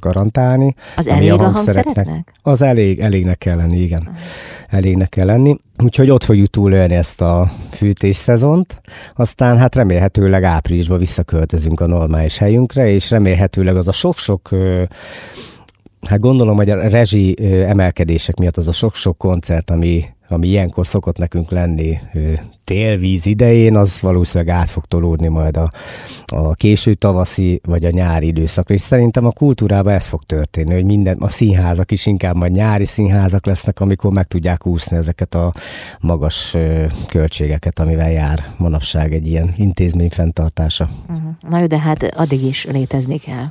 garantálni. 0.00 0.74
Az 0.96 1.08
elég 1.08 1.32
a, 1.32 1.36
hangszereknek? 1.36 2.32
Az 2.42 2.62
elég, 2.62 2.98
elégnek 2.98 3.38
kell 3.38 3.56
lenni, 3.56 3.80
igen. 3.80 4.16
Elégnek 4.68 5.08
kell 5.08 5.26
lenni. 5.26 5.56
Úgyhogy 5.78 6.10
ott 6.10 6.24
fogjuk 6.24 6.48
túlélni 6.48 6.94
ezt 6.94 7.20
a 7.20 7.52
fűtés 7.70 8.16
szezont, 8.16 8.80
aztán 9.14 9.58
hát 9.58 9.74
remélhetőleg 9.74 10.44
áprilisban 10.44 10.98
visszaköltözünk 10.98 11.80
a 11.80 11.86
normális 11.86 12.38
helyünkre, 12.38 12.88
és 12.88 13.10
remélhetőleg 13.10 13.76
az 13.76 13.88
a 13.88 13.92
sok-sok 13.92 14.48
Hát 16.08 16.20
gondolom, 16.20 16.56
hogy 16.56 16.70
a 16.70 16.88
rezsi 16.88 17.36
emelkedések 17.64 18.36
miatt 18.38 18.56
az 18.56 18.68
a 18.68 18.72
sok-sok 18.72 19.18
koncert, 19.18 19.70
ami, 19.70 20.04
ami 20.28 20.48
ilyenkor 20.48 20.86
szokott 20.86 21.16
nekünk 21.16 21.50
lenni 21.50 21.98
télvíz 22.64 23.26
idején, 23.26 23.76
az 23.76 24.00
valószínűleg 24.00 24.54
át 24.54 24.70
fog 24.70 24.84
tolódni 24.84 25.28
majd 25.28 25.56
a, 25.56 25.70
a 26.26 26.54
késő 26.54 26.94
tavaszi 26.94 27.60
vagy 27.64 27.84
a 27.84 27.90
nyári 27.90 28.26
időszakra. 28.26 28.74
És 28.74 28.80
szerintem 28.80 29.24
a 29.24 29.30
kultúrában 29.30 29.92
ez 29.92 30.06
fog 30.06 30.22
történni, 30.22 30.74
hogy 30.74 30.84
minden, 30.84 31.16
a 31.18 31.28
színházak 31.28 31.90
is 31.90 32.06
inkább 32.06 32.36
majd 32.36 32.52
nyári 32.52 32.84
színházak 32.84 33.46
lesznek, 33.46 33.80
amikor 33.80 34.12
meg 34.12 34.26
tudják 34.26 34.66
úszni 34.66 34.96
ezeket 34.96 35.34
a 35.34 35.52
magas 36.00 36.56
költségeket, 37.08 37.78
amivel 37.78 38.10
jár 38.10 38.44
manapság 38.56 39.12
egy 39.12 39.26
ilyen 39.26 39.54
intézmény 39.56 40.10
fenntartása. 40.10 40.88
Uh-huh. 41.08 41.34
Na 41.48 41.58
jó, 41.58 41.66
de 41.66 41.78
hát 41.78 42.02
addig 42.02 42.44
is 42.44 42.64
létezni 42.64 43.18
kell. 43.18 43.46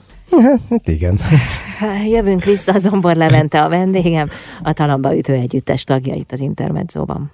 Hát 0.69 0.87
igen. 0.87 1.19
Jövünk 2.13 2.43
vissza, 2.43 2.77
Zombor 2.77 3.15
Levente 3.15 3.63
a 3.63 3.69
vendégem, 3.69 4.29
a 4.63 4.73
Talamba 4.73 5.17
Ütő 5.17 5.33
Együttes 5.33 5.83
tagja 5.83 6.13
itt 6.13 6.31
az 6.31 6.39
Intermedzóban. 6.39 7.31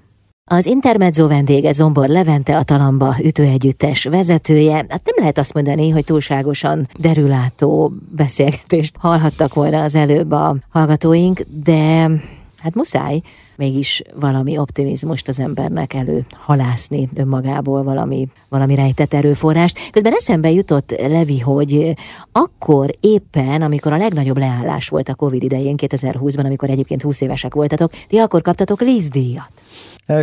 Az 0.51 0.65
Intermezzo 0.65 1.27
vendége 1.27 1.71
Zombor 1.71 2.07
Levente, 2.07 2.57
a 2.57 2.63
Talamba 2.63 3.15
ütőegyüttes 3.23 4.03
vezetője. 4.03 4.73
Hát 4.73 5.01
nem 5.05 5.15
lehet 5.17 5.37
azt 5.37 5.53
mondani, 5.53 5.89
hogy 5.89 6.03
túlságosan 6.03 6.87
derülátó 6.99 7.93
beszélgetést 8.15 8.95
hallhattak 8.99 9.53
volna 9.53 9.81
az 9.81 9.95
előbb 9.95 10.31
a 10.31 10.55
hallgatóink, 10.69 11.41
de 11.63 12.09
hát 12.57 12.75
muszáj 12.75 13.21
mégis 13.57 14.01
valami 14.19 14.57
optimizmust 14.57 15.27
az 15.27 15.39
embernek 15.39 15.93
elő 15.93 16.25
halászni 16.31 17.09
önmagából, 17.15 17.83
valami, 17.83 18.27
valami 18.49 18.75
rejtett 18.75 19.13
erőforrást. 19.13 19.89
Közben 19.91 20.13
eszembe 20.13 20.51
jutott, 20.51 20.95
Levi, 21.07 21.39
hogy 21.39 21.93
akkor 22.31 22.89
éppen, 22.99 23.61
amikor 23.61 23.93
a 23.93 23.97
legnagyobb 23.97 24.37
leállás 24.37 24.87
volt 24.87 25.09
a 25.09 25.15
Covid 25.15 25.43
idején, 25.43 25.75
2020-ban, 25.77 26.45
amikor 26.45 26.69
egyébként 26.69 27.01
20 27.01 27.21
évesek 27.21 27.53
voltatok, 27.53 27.91
ti 28.07 28.17
akkor 28.17 28.41
kaptatok 28.41 28.81
lízdíjat. 28.81 29.51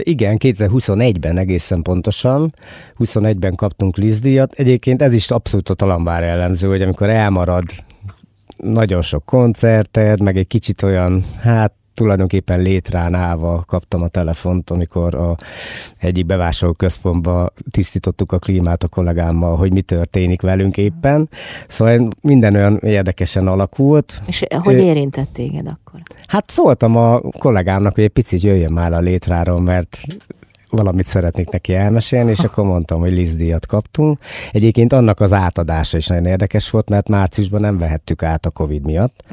Igen, 0.01 0.37
2021-ben 0.41 1.39
egészen 1.39 1.83
pontosan. 1.83 2.55
21-ben 2.99 3.55
kaptunk 3.55 3.97
lízdíjat. 3.97 4.53
Egyébként 4.53 5.03
ez 5.03 5.13
is 5.13 5.31
abszolút 5.31 5.69
a 5.69 5.75
talambár 5.75 6.23
jellemző, 6.23 6.69
hogy 6.69 6.83
amikor 6.83 7.09
elmarad 7.11 7.65
nagyon 8.57 9.03
sok 9.03 9.25
koncerted, 9.25 10.23
meg 10.23 10.37
egy 10.37 10.47
kicsit 10.47 10.83
olyan, 10.83 11.25
hát 11.41 11.73
tulajdonképpen 12.03 12.61
létrán 12.61 13.15
állva 13.15 13.65
kaptam 13.67 14.03
a 14.03 14.09
telefont, 14.09 14.71
amikor 14.71 15.15
a 15.15 15.37
egyik 15.99 16.27
bevásárlóközpontba 16.27 17.49
tisztítottuk 17.71 18.33
a 18.33 18.39
klímát 18.39 18.83
a 18.83 18.89
kollégámmal, 18.89 19.57
hogy 19.57 19.73
mi 19.73 19.81
történik 19.81 20.43
velünk 20.43 20.77
éppen. 20.77 21.29
Szóval 21.69 22.09
minden 22.21 22.55
olyan 22.55 22.77
érdekesen 22.77 23.47
alakult. 23.47 24.23
És 24.27 24.45
hogy 24.49 24.79
érintett 24.79 25.29
téged 25.33 25.67
akkor? 25.67 26.01
Hát 26.27 26.51
szóltam 26.51 26.97
a 26.97 27.21
kollégámnak, 27.39 27.95
hogy 27.95 28.05
egy 28.05 28.11
picit 28.11 28.41
jöjjön 28.41 28.73
már 28.73 28.93
a 28.93 29.01
létráról, 29.01 29.61
mert 29.61 30.01
valamit 30.71 31.07
szeretnék 31.07 31.51
neki 31.51 31.75
elmesélni, 31.75 32.31
és 32.31 32.39
akkor 32.39 32.65
mondtam, 32.65 33.01
hogy 33.01 33.13
lisztdíjat 33.13 33.67
kaptunk. 33.67 34.19
Egyébként 34.51 34.93
annak 34.93 35.21
az 35.21 35.33
átadása 35.33 35.97
is 35.97 36.07
nagyon 36.07 36.27
érdekes 36.27 36.71
volt, 36.71 36.89
mert 36.89 37.09
márciusban 37.09 37.61
nem 37.61 37.79
vehettük 37.79 38.23
át 38.23 38.47
a 38.47 38.51
Covid 38.51 38.85
miatt. 38.85 39.25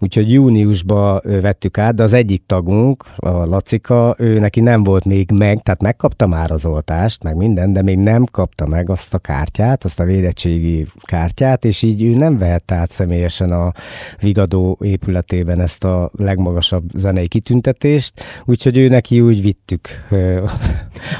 Úgyhogy 0.00 0.32
júniusban 0.32 1.20
vettük 1.22 1.78
át, 1.78 1.94
de 1.94 2.02
az 2.02 2.12
egyik 2.12 2.42
tagunk, 2.46 3.04
a 3.16 3.28
Lacika, 3.28 4.14
ő 4.18 4.38
neki 4.38 4.60
nem 4.60 4.84
volt 4.84 5.04
még 5.04 5.30
meg, 5.30 5.62
tehát 5.62 5.82
megkapta 5.82 6.26
már 6.26 6.50
az 6.50 6.66
oltást, 6.66 7.22
meg 7.22 7.36
minden, 7.36 7.72
de 7.72 7.82
még 7.82 7.98
nem 7.98 8.24
kapta 8.24 8.66
meg 8.66 8.90
azt 8.90 9.14
a 9.14 9.18
kártyát, 9.18 9.84
azt 9.84 10.00
a 10.00 10.04
védettségi 10.04 10.86
kártyát, 11.02 11.64
és 11.64 11.82
így 11.82 12.02
ő 12.02 12.14
nem 12.14 12.38
vehette 12.38 12.74
át 12.74 12.90
személyesen 12.90 13.52
a 13.52 13.72
Vigadó 14.20 14.78
épületében 14.82 15.60
ezt 15.60 15.84
a 15.84 16.10
legmagasabb 16.16 16.84
zenei 16.94 17.28
kitüntetést, 17.28 18.12
úgyhogy 18.44 18.76
ő 18.78 18.88
neki 18.88 19.20
úgy 19.20 19.42
vittük 19.42 19.88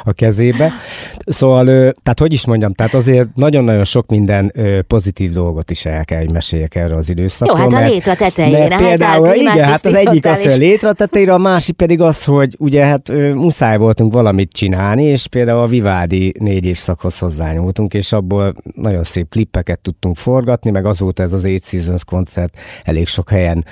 a 0.02 0.12
kezébe. 0.12 0.72
Szóval, 1.26 1.64
tehát 2.02 2.18
hogy 2.18 2.32
is 2.32 2.46
mondjam, 2.46 2.72
tehát 2.72 2.94
azért 2.94 3.28
nagyon-nagyon 3.34 3.84
sok 3.84 4.10
minden 4.10 4.52
pozitív 4.86 5.32
dolgot 5.32 5.70
is 5.70 5.84
el 5.86 6.04
kell, 6.04 6.18
hogy 6.18 6.32
meséljek 6.32 6.74
erről 6.74 6.96
az 6.96 7.08
időszakról. 7.08 7.58
Jó, 7.58 7.76
hát 7.76 7.84
a 7.84 7.88
létre 7.88 8.14
tetején 8.14 8.67
mert 8.68 8.82
például, 8.82 9.34
igen, 9.34 9.64
hát 9.64 9.86
az 9.86 9.94
egyik 9.94 10.26
az, 10.26 10.42
hogy 10.42 10.52
a 10.52 10.56
létre 10.56 10.92
tetejére, 10.92 11.32
a 11.32 11.38
másik 11.38 11.76
pedig 11.76 12.00
az, 12.00 12.24
hogy 12.24 12.56
ugye 12.58 12.84
hát 12.84 13.12
muszáj 13.34 13.76
voltunk 13.76 14.12
valamit 14.12 14.52
csinálni, 14.52 15.02
és 15.02 15.26
például 15.26 15.60
a 15.60 15.66
Vivaldi 15.66 16.34
négy 16.38 16.64
évszakhoz 16.64 17.18
hozzányúltunk, 17.18 17.94
és 17.94 18.12
abból 18.12 18.54
nagyon 18.74 19.04
szép 19.04 19.28
klippeket 19.28 19.80
tudtunk 19.80 20.16
forgatni, 20.16 20.70
meg 20.70 20.86
azóta 20.86 21.22
ez 21.22 21.32
az 21.32 21.44
Eight 21.44 21.64
Seasons 21.64 22.04
koncert 22.04 22.56
elég 22.82 23.06
sok 23.06 23.30
helyen 23.30 23.64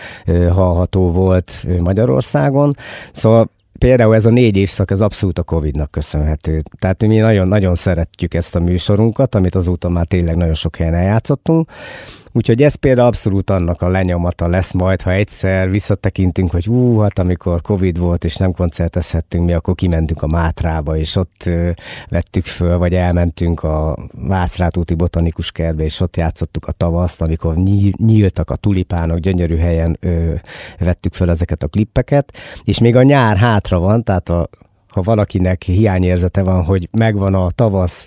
hallható 0.52 1.10
volt 1.10 1.66
Magyarországon. 1.80 2.74
Szóval 3.12 3.54
Például 3.78 4.14
ez 4.14 4.26
a 4.26 4.30
négy 4.30 4.56
évszak, 4.56 4.90
ez 4.90 5.00
abszolút 5.00 5.38
a 5.38 5.42
Covid-nak 5.42 5.90
köszönhető. 5.90 6.62
Tehát 6.78 7.06
mi 7.06 7.16
nagyon-nagyon 7.16 7.74
szeretjük 7.74 8.34
ezt 8.34 8.56
a 8.56 8.60
műsorunkat, 8.60 9.34
amit 9.34 9.54
azóta 9.54 9.88
már 9.88 10.06
tényleg 10.06 10.36
nagyon 10.36 10.54
sok 10.54 10.76
helyen 10.76 10.94
eljátszottunk, 10.94 11.70
Úgyhogy 12.36 12.62
ez 12.62 12.74
például 12.74 13.06
abszolút 13.06 13.50
annak 13.50 13.82
a 13.82 13.88
lenyomata 13.88 14.46
lesz 14.46 14.72
majd, 14.72 15.02
ha 15.02 15.12
egyszer 15.12 15.70
visszatekintünk, 15.70 16.50
hogy 16.50 16.64
hú, 16.64 16.98
hát 16.98 17.18
amikor 17.18 17.62
Covid 17.62 17.98
volt, 17.98 18.24
és 18.24 18.36
nem 18.36 18.52
koncertezhettünk 18.52 19.46
mi, 19.46 19.52
akkor 19.52 19.74
kimentünk 19.74 20.22
a 20.22 20.26
Mátrába, 20.26 20.96
és 20.96 21.16
ott 21.16 21.50
vettük 22.08 22.44
föl, 22.44 22.78
vagy 22.78 22.94
elmentünk 22.94 23.62
a 23.62 23.96
Vácrát 24.12 24.76
úti 24.76 24.94
botanikus 24.94 25.52
kertbe, 25.52 25.84
és 25.84 26.00
ott 26.00 26.16
játszottuk 26.16 26.66
a 26.66 26.72
tavaszt, 26.72 27.20
amikor 27.20 27.56
nyíltak 27.96 28.50
a 28.50 28.56
tulipánok, 28.56 29.18
gyönyörű 29.18 29.56
helyen 29.56 29.96
ö, 30.00 30.34
vettük 30.78 31.14
föl 31.14 31.30
ezeket 31.30 31.62
a 31.62 31.68
klippeket, 31.68 32.32
és 32.64 32.78
még 32.78 32.96
a 32.96 33.02
nyár 33.02 33.36
hátra 33.36 33.78
van, 33.78 34.04
tehát 34.04 34.28
a, 34.28 34.48
ha 34.88 35.02
valakinek 35.02 35.62
hiányérzete 35.62 36.42
van, 36.42 36.64
hogy 36.64 36.88
megvan 36.92 37.34
a 37.34 37.50
tavasz, 37.50 38.06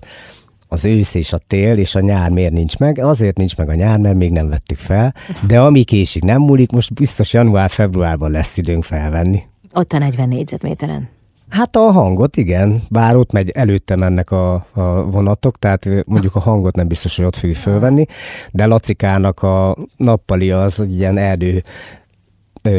az 0.72 0.86
ősz 0.86 1.14
és 1.14 1.34
a 1.34 1.38
tél 1.48 1.78
és 1.78 1.96
a 1.96 2.00
nyár 2.00 2.30
miért 2.30 2.52
nincs 2.52 2.78
meg? 2.78 3.00
Azért 3.00 3.38
nincs 3.38 3.58
meg 3.58 3.70
a 3.70 3.74
nyár, 3.74 4.00
mert 4.00 4.16
még 4.16 4.32
nem 4.32 4.50
vettük 4.50 4.78
fel, 4.78 5.14
de 5.48 5.60
ami 5.60 5.84
késik 5.84 6.24
nem 6.24 6.42
múlik, 6.42 6.72
most 6.72 6.94
biztos 6.94 7.34
január-februárban 7.34 8.32
lesz 8.32 8.58
időnk 8.58 8.84
felvenni. 8.84 9.42
Ott 9.74 9.94
a 9.94 9.98
40 9.98 10.28
négyzetméteren. 10.28 11.10
Hát 11.50 11.76
a 11.76 11.92
hangot, 11.92 12.38
igen, 12.38 12.84
bár 12.90 13.16
ott 13.16 13.32
megy, 13.32 13.50
előtte 13.50 13.96
mennek 13.96 14.32
a, 14.32 14.54
a 14.54 15.10
vonatok, 15.12 15.60
tehát 15.60 15.86
mondjuk 16.06 16.36
a 16.36 16.40
hangot 16.40 16.76
nem 16.76 16.88
biztos, 16.88 17.16
hogy 17.16 17.26
ott 17.26 17.36
fogjuk 17.36 17.58
fölvenni, 17.58 18.06
de 18.52 18.66
Lacikának 18.66 19.44
a 19.44 19.78
nappali 19.98 20.52
az, 20.52 20.84
ilyen 20.90 21.18
erdő 21.18 21.64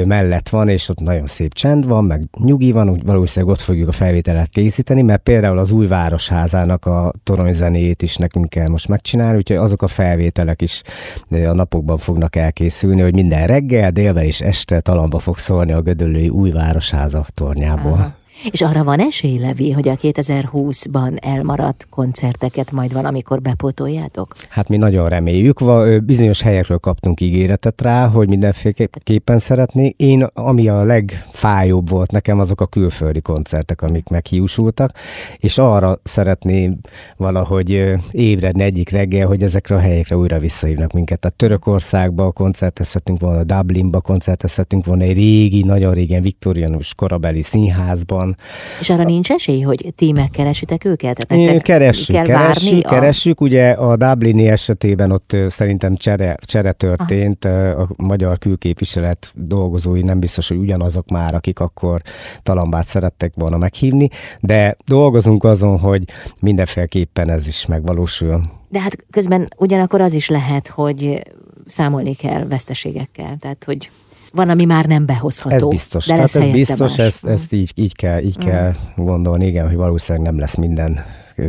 mellett 0.04 0.48
van, 0.48 0.68
és 0.68 0.88
ott 0.88 1.00
nagyon 1.00 1.26
szép 1.26 1.54
csend 1.54 1.86
van, 1.86 2.04
meg 2.04 2.28
nyugi 2.44 2.72
van, 2.72 2.90
úgy 2.90 3.04
valószínűleg 3.04 3.54
ott 3.54 3.60
fogjuk 3.60 3.88
a 3.88 3.92
felvételet 3.92 4.48
készíteni, 4.48 5.02
mert 5.02 5.22
például 5.22 5.58
az 5.58 5.70
új 5.70 5.86
városházának 5.86 6.86
a 6.86 7.12
toronyzenét 7.24 8.02
is 8.02 8.16
nekünk 8.16 8.48
kell 8.48 8.68
most 8.68 8.88
megcsinálni, 8.88 9.36
úgyhogy 9.36 9.56
azok 9.56 9.82
a 9.82 9.88
felvételek 9.88 10.62
is 10.62 10.82
a 11.30 11.52
napokban 11.52 11.98
fognak 11.98 12.36
elkészülni, 12.36 13.00
hogy 13.00 13.14
minden 13.14 13.46
reggel, 13.46 13.90
délben 13.90 14.24
és 14.24 14.40
este 14.40 14.80
talamba 14.80 15.18
fog 15.18 15.38
szólni 15.38 15.72
a 15.72 15.82
Gödöllői 15.82 16.28
új 16.28 16.50
városháza 16.50 17.26
tornyából. 17.34 17.92
Aha. 17.92 18.18
És 18.50 18.62
arra 18.62 18.84
van 18.84 19.00
esély, 19.00 19.38
Levi, 19.38 19.70
hogy 19.72 19.88
a 19.88 19.94
2020-ban 19.94 21.24
elmaradt 21.24 21.86
koncerteket 21.90 22.72
majd 22.72 22.92
valamikor 22.92 23.40
bepótoljátok? 23.40 24.34
Hát 24.48 24.68
mi 24.68 24.76
nagyon 24.76 25.08
reméljük. 25.08 25.60
Bizonyos 26.04 26.42
helyekről 26.42 26.78
kaptunk 26.78 27.20
ígéretet 27.20 27.80
rá, 27.80 28.06
hogy 28.06 28.28
mindenféleképpen 28.28 29.38
szeretné. 29.38 29.94
Én, 29.96 30.26
ami 30.32 30.68
a 30.68 30.82
legfájóbb 30.82 31.88
volt 31.88 32.10
nekem, 32.10 32.40
azok 32.40 32.60
a 32.60 32.66
külföldi 32.66 33.20
koncertek, 33.20 33.82
amik 33.82 34.08
meghiúsultak, 34.08 34.92
és 35.38 35.58
arra 35.58 35.98
szeretném 36.02 36.78
valahogy 37.16 37.98
ébredni 38.10 38.62
egyik 38.62 38.90
reggel, 38.90 39.26
hogy 39.26 39.42
ezekre 39.42 39.74
a 39.74 39.78
helyekre 39.78 40.16
újra 40.16 40.38
visszahívnak 40.38 40.92
minket. 40.92 41.18
Tehát 41.18 41.36
Törökországba 41.36 42.32
koncertezhetünk 42.32 43.20
volna, 43.20 43.44
Dublinba 43.44 44.00
koncertezhetünk 44.00 44.84
volna, 44.84 45.02
egy 45.02 45.14
régi, 45.14 45.62
nagyon 45.62 45.94
régen 45.94 46.22
viktorianus 46.22 46.94
korabeli 46.94 47.42
színházban, 47.42 48.29
van. 48.36 48.46
És 48.80 48.90
arra 48.90 49.04
nincs 49.04 49.30
esély, 49.30 49.60
hogy 49.60 49.92
ti 49.96 50.12
megkeresitek 50.12 50.84
őket? 50.84 51.26
Tehát 51.26 51.62
keressük, 51.62 52.14
kell 52.14 52.24
keressük, 52.24 52.86
a... 52.86 52.88
keressük. 52.88 53.40
Ugye 53.40 53.70
a 53.70 53.96
Dublini 53.96 54.48
esetében 54.48 55.10
ott 55.10 55.36
szerintem 55.48 55.96
csere, 55.96 56.36
csere 56.40 56.72
történt, 56.72 57.44
Aha. 57.44 57.80
a 57.82 57.88
magyar 57.96 58.38
külképviselet 58.38 59.32
dolgozói 59.36 60.02
nem 60.02 60.20
biztos, 60.20 60.48
hogy 60.48 60.56
ugyanazok 60.56 61.08
már, 61.08 61.34
akik 61.34 61.60
akkor 61.60 62.02
talambát 62.42 62.86
szerettek 62.86 63.32
volna 63.34 63.56
meghívni, 63.56 64.08
de 64.40 64.76
dolgozunk 64.86 65.44
azon, 65.44 65.78
hogy 65.78 66.04
mindenféleképpen 66.40 67.30
ez 67.30 67.46
is 67.46 67.66
megvalósul. 67.66 68.42
De 68.68 68.80
hát 68.80 68.96
közben 69.10 69.48
ugyanakkor 69.56 70.00
az 70.00 70.14
is 70.14 70.28
lehet, 70.28 70.68
hogy 70.68 71.22
számolni 71.66 72.14
kell 72.14 72.44
veszteségekkel, 72.48 73.36
tehát 73.38 73.64
hogy 73.64 73.90
van, 74.32 74.48
ami 74.48 74.64
már 74.64 74.84
nem 74.84 75.06
behozható. 75.06 75.54
Ez 75.54 75.68
biztos. 75.68 76.06
De 76.06 76.16
lesz 76.16 76.32
Tehát 76.32 76.48
ez 76.48 76.54
biztos, 76.54 76.98
ezt, 76.98 77.26
ezt 77.26 77.52
így, 77.52 77.72
így 77.74 77.96
kell, 77.96 78.22
így 78.22 78.36
mm. 78.44 78.46
kell 78.46 78.74
gondolni, 78.96 79.46
igen, 79.46 79.66
hogy 79.66 79.76
valószínűleg 79.76 80.26
nem 80.26 80.40
lesz 80.40 80.54
minden 80.54 81.04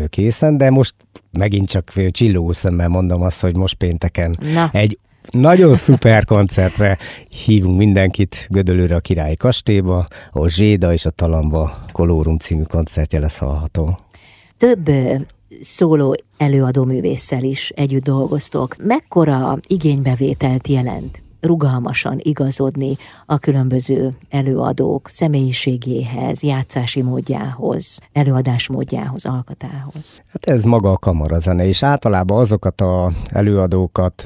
készen, 0.09 0.57
de 0.57 0.69
most 0.69 0.95
megint 1.31 1.69
csak 1.69 1.93
csillogó 2.11 2.51
szemmel 2.51 2.87
mondom 2.87 3.21
azt, 3.21 3.41
hogy 3.41 3.55
most 3.57 3.75
pénteken 3.75 4.35
Na. 4.53 4.69
egy 4.73 4.99
nagyon 5.29 5.75
szuper 5.85 6.25
koncertre 6.25 6.97
hívunk 7.45 7.77
mindenkit 7.77 8.47
Gödölőre 8.49 8.95
a 8.95 8.99
Királyi 8.99 9.35
Kastélyba, 9.35 10.07
ahol 10.29 10.49
Zséda 10.49 10.93
és 10.93 11.05
a 11.05 11.09
Talamba 11.09 11.79
Kolórum 11.91 12.37
című 12.37 12.63
koncertje 12.63 13.19
lesz 13.19 13.37
hallható. 13.37 13.99
Több 14.57 14.89
szóló 15.59 16.15
előadó 16.37 16.83
művésszel 16.83 17.43
is 17.43 17.69
együtt 17.69 18.03
dolgoztok. 18.03 18.75
Mekkora 18.83 19.57
igénybevételt 19.67 20.67
jelent 20.67 21.23
rugalmasan 21.41 22.17
igazodni 22.17 22.97
a 23.25 23.37
különböző 23.37 24.09
előadók 24.29 25.07
személyiségéhez, 25.09 26.43
játszási 26.43 27.01
módjához, 27.01 27.99
előadás 28.13 28.69
módjához, 28.69 29.25
alkatához. 29.25 30.21
Hát 30.27 30.45
ez 30.45 30.63
maga 30.63 30.91
a 30.91 30.97
kamarazene, 30.97 31.65
és 31.65 31.83
általában 31.83 32.39
azokat 32.39 32.81
a 32.81 33.11
előadókat 33.29 34.23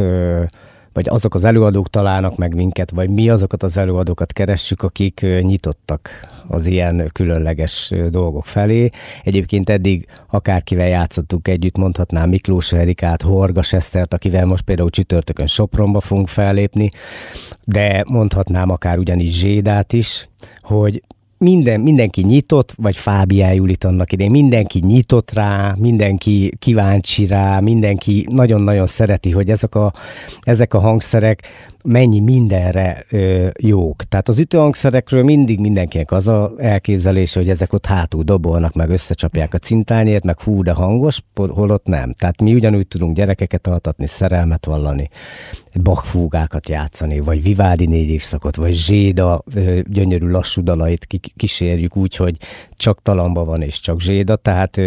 vagy 0.96 1.10
azok 1.10 1.36
az 1.36 1.46
előadók 1.46 1.90
találnak 1.90 2.38
meg 2.38 2.56
minket, 2.56 2.92
vagy 2.92 3.10
mi 3.10 3.30
azokat 3.30 3.64
az 3.64 3.78
előadókat 3.78 4.34
keressük, 4.34 4.82
akik 4.82 5.26
nyitottak 5.42 6.10
az 6.48 6.66
ilyen 6.66 7.10
különleges 7.14 7.94
dolgok 8.10 8.46
felé. 8.46 8.90
Egyébként 9.24 9.70
eddig 9.70 10.08
akárkivel 10.30 10.88
játszottuk 10.88 11.48
együtt, 11.48 11.78
mondhatnám 11.78 12.30
Miklós 12.30 12.72
Erikát, 12.74 13.22
Horgas 13.22 13.74
Esztert, 13.74 14.14
akivel 14.14 14.46
most 14.46 14.64
például 14.64 14.90
csütörtökön 14.90 15.48
Sopronba 15.48 16.00
fogunk 16.00 16.28
fellépni, 16.28 16.92
de 17.64 18.04
mondhatnám 18.08 18.70
akár 18.70 18.98
ugyanis 18.98 19.40
Zsédát 19.40 19.94
is, 19.94 20.30
hogy 20.62 21.04
minden, 21.38 21.80
mindenki 21.80 22.22
nyitott, 22.22 22.74
vagy 22.78 22.96
Fábiá 22.96 23.52
Julit 23.52 23.84
annak 23.84 24.12
idején, 24.12 24.32
mindenki 24.32 24.80
nyitott 24.80 25.32
rá, 25.32 25.76
mindenki 25.78 26.54
kíváncsi 26.60 27.26
rá, 27.26 27.60
mindenki 27.60 28.28
nagyon-nagyon 28.30 28.88
szereti, 28.88 29.32
hogy 29.32 29.50
ezek 29.50 29.76
a, 29.76 29.94
ezek 30.42 30.74
a 30.74 30.80
hangszerek 30.80 31.42
mennyi 31.84 32.20
mindenre 32.20 33.04
ö, 33.10 33.48
jók. 33.60 34.04
Tehát 34.04 34.28
az 34.28 34.40
ütőhangszerekről 34.40 35.24
mindig 35.24 35.60
mindenkinek 35.60 36.12
az 36.12 36.28
a 36.28 36.54
elképzelése, 36.58 37.40
hogy 37.40 37.50
ezek 37.50 37.74
ott 37.74 37.86
hátul 37.86 38.24
dobolnak, 38.24 38.74
meg 38.74 38.90
összecsapják 38.90 39.54
a 39.54 39.58
cintányért, 39.58 40.24
meg 40.24 40.42
hú, 40.42 40.64
de 40.64 40.72
hangos, 40.72 41.22
holott 41.34 41.86
nem. 41.86 42.14
Tehát 42.14 42.42
mi 42.42 42.54
ugyanúgy 42.54 42.88
tudunk 42.88 43.16
gyerekeket 43.16 43.68
altatni, 43.68 44.08
szerelmet 44.08 44.66
vallani, 44.66 45.10
bakfúgákat 45.84 46.70
játszani, 46.70 47.20
vagy 47.20 47.44
Vivaldi 47.44 47.86
négy 47.86 48.10
évszakot, 48.10 48.56
vagy 48.56 48.74
Zséda 48.74 49.44
gyönyörű 49.84 50.28
lassú 50.28 50.64
dalait 50.64 51.08
kísérjük 51.36 51.96
úgy, 51.96 52.16
hogy 52.16 52.38
csak 52.76 53.02
talamba 53.02 53.46
van 53.46 53.62
és 53.62 53.80
csak 53.80 54.02
Zséda, 54.02 54.36
tehát 54.36 54.80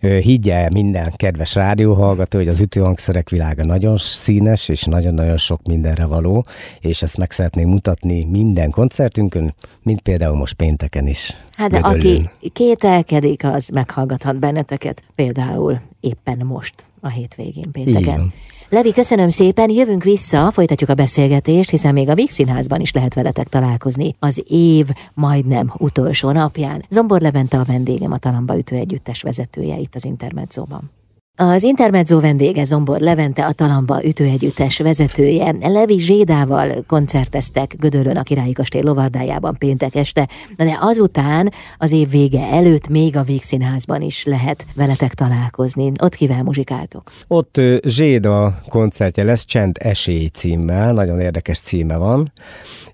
higgye 0.00 0.68
minden 0.72 1.12
kedves 1.16 1.54
rádióhallgató, 1.54 2.38
hogy 2.38 2.48
az 2.48 2.60
ütőhangszerek 2.60 3.28
világa 3.28 3.64
nagyon 3.64 3.96
színes, 3.96 4.68
és 4.68 4.82
nagyon-nagyon 4.82 5.36
sok 5.36 5.62
mindenre 5.62 6.04
való, 6.04 6.46
és 6.80 7.02
ezt 7.02 7.16
meg 7.16 7.30
szeretnénk 7.30 7.68
mutatni 7.68 8.24
minden 8.24 8.70
koncertünkön, 8.70 9.54
mint 9.82 10.00
például 10.00 10.36
most 10.36 10.54
pénteken 10.54 11.06
is. 11.06 11.36
Hát 11.52 11.70
de 11.70 11.78
aki 11.78 12.30
kételkedik, 12.52 13.44
az 13.44 13.68
meghallgathat 13.68 14.38
benneteket, 14.38 15.02
például 15.14 15.78
éppen 16.00 16.46
most, 16.46 16.74
a 17.00 17.08
hétvégén 17.08 17.70
pénteken. 17.72 18.02
Igen. 18.02 18.32
Levi, 18.74 18.92
köszönöm 18.92 19.28
szépen, 19.28 19.70
jövünk 19.70 20.02
vissza, 20.02 20.50
folytatjuk 20.50 20.90
a 20.90 20.94
beszélgetést, 20.94 21.70
hiszen 21.70 21.92
még 21.92 22.08
a 22.08 22.14
Víg 22.14 22.30
Színházban 22.30 22.80
is 22.80 22.92
lehet 22.92 23.14
veletek 23.14 23.48
találkozni 23.48 24.14
az 24.18 24.42
év 24.48 24.86
majdnem 25.12 25.72
utolsó 25.78 26.30
napján. 26.30 26.84
Zombor 26.88 27.20
Levente 27.20 27.58
a 27.58 27.64
vendégem, 27.64 28.12
a 28.12 28.18
Talamba 28.18 28.56
Ütő 28.56 28.76
Együttes 28.76 29.22
vezetője 29.22 29.76
itt 29.76 29.94
az 29.94 30.04
Intermedzóban. 30.04 30.90
Az 31.36 31.62
Intermezzo 31.62 32.20
vendége 32.20 32.64
Zombor 32.64 33.00
Levente, 33.00 33.44
a 33.44 33.52
Talamba 33.52 34.04
ütőegyüttes 34.04 34.78
vezetője. 34.78 35.54
Levi 35.60 35.98
Zsédával 35.98 36.84
koncerteztek 36.86 37.74
Gödöllön 37.78 38.16
a 38.16 38.22
Királyi 38.22 38.52
Kastély 38.52 38.82
lovardájában 38.82 39.56
péntek 39.58 39.94
este, 39.94 40.28
de 40.56 40.78
azután 40.80 41.52
az 41.78 41.92
év 41.92 42.10
vége 42.10 42.40
előtt 42.40 42.88
még 42.88 43.16
a 43.16 43.22
Vígszínházban 43.22 44.00
is 44.00 44.24
lehet 44.24 44.66
veletek 44.74 45.14
találkozni. 45.14 45.92
Ott 46.02 46.14
kivel 46.14 46.42
muzsikáltok? 46.42 47.12
Ott 47.28 47.60
Zséda 47.86 48.60
koncertje 48.68 49.24
lesz, 49.24 49.44
Csend 49.44 49.76
Esély 49.80 50.26
címmel, 50.26 50.92
nagyon 50.92 51.20
érdekes 51.20 51.58
címe 51.58 51.96
van 51.96 52.32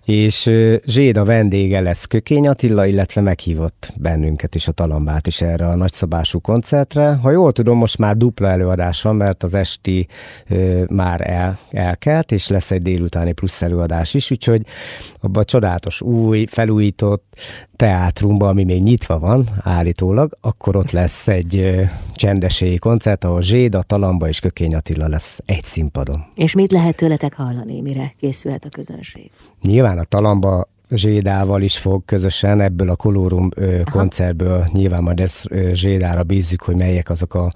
és 0.04 0.50
Zséda 0.86 1.24
vendége 1.24 1.80
lesz 1.80 2.04
Kökény 2.04 2.48
Attila, 2.48 2.86
illetve 2.86 3.20
meghívott 3.20 3.92
bennünket 3.96 4.54
is 4.54 4.68
a 4.68 4.72
Talambát 4.72 5.26
is 5.26 5.40
erre 5.40 5.66
a 5.66 5.76
nagyszabású 5.76 6.40
koncertre. 6.40 7.18
Ha 7.22 7.30
jól 7.30 7.52
tudom, 7.52 7.78
most 7.78 7.98
már 7.98 8.16
dupla 8.30 8.48
előadás 8.48 9.02
van, 9.02 9.16
mert 9.16 9.42
az 9.42 9.54
esti 9.54 10.06
ö, 10.48 10.84
már 10.90 11.30
el, 11.30 11.58
elkelt, 11.70 12.32
és 12.32 12.48
lesz 12.48 12.70
egy 12.70 12.82
délutáni 12.82 13.32
plusz 13.32 13.62
előadás 13.62 14.14
is, 14.14 14.30
úgyhogy 14.30 14.62
abban 15.20 15.42
a 15.42 15.44
csodálatos 15.44 16.00
új, 16.00 16.46
felújított 16.50 17.34
teátrumban, 17.76 18.48
ami 18.48 18.64
még 18.64 18.82
nyitva 18.82 19.18
van 19.18 19.48
állítólag, 19.62 20.36
akkor 20.40 20.76
ott 20.76 20.90
lesz 20.90 21.28
egy 21.28 21.56
ö, 21.56 21.82
csendeségi 22.14 22.78
koncert, 22.78 23.24
ahol 23.24 23.42
Zséda, 23.42 23.82
Talamba 23.82 24.28
és 24.28 24.40
Kökény 24.40 24.74
Attila 24.74 25.08
lesz 25.08 25.38
egy 25.46 25.64
színpadon. 25.64 26.24
És 26.34 26.54
mit 26.54 26.72
lehet 26.72 26.96
tőletek 26.96 27.34
hallani, 27.34 27.80
mire 27.80 28.12
készülhet 28.20 28.64
a 28.64 28.68
közönség? 28.68 29.30
Nyilván 29.62 29.98
a 29.98 30.04
Talamba 30.04 30.68
Zsédával 30.90 31.62
is 31.62 31.78
fog 31.78 32.04
közösen 32.04 32.60
ebből 32.60 32.90
a 32.90 32.96
Kolórum 32.96 33.48
ö, 33.56 33.80
koncertből, 33.90 34.66
nyilván 34.72 35.02
majd 35.02 35.20
ezt 35.20 35.48
Zsédára 35.72 36.22
bízzük, 36.22 36.62
hogy 36.62 36.76
melyek 36.76 37.10
azok 37.10 37.34
a 37.34 37.52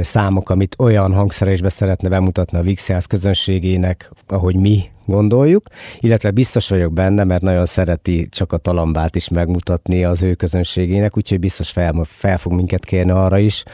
számok, 0.00 0.50
amit 0.50 0.74
olyan 0.78 1.12
hangszeresbe 1.14 1.68
szeretne 1.68 2.08
bemutatni 2.08 2.58
a 2.58 2.62
Vixjász 2.62 3.06
közönségének, 3.06 4.12
ahogy 4.26 4.56
mi 4.56 4.90
gondoljuk, 5.08 5.66
illetve 5.98 6.30
biztos 6.30 6.68
vagyok 6.68 6.92
benne, 6.92 7.24
mert 7.24 7.42
nagyon 7.42 7.66
szereti 7.66 8.26
csak 8.30 8.52
a 8.52 8.56
talambát 8.56 9.16
is 9.16 9.28
megmutatni 9.28 10.04
az 10.04 10.22
ő 10.22 10.34
közönségének, 10.34 11.16
úgyhogy 11.16 11.38
biztos 11.38 11.70
fel, 11.70 12.04
fel 12.04 12.38
fog 12.38 12.52
minket 12.52 12.84
kérni 12.84 13.10
arra 13.10 13.38
is, 13.38 13.64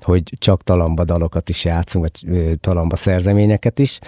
hogy 0.00 0.22
csak 0.38 0.62
talamba 0.62 1.04
dalokat 1.04 1.48
is 1.48 1.64
játszunk, 1.64 2.04
vagy 2.04 2.58
talamba 2.60 2.96
szerzeményeket 2.96 3.78
is. 3.78 3.98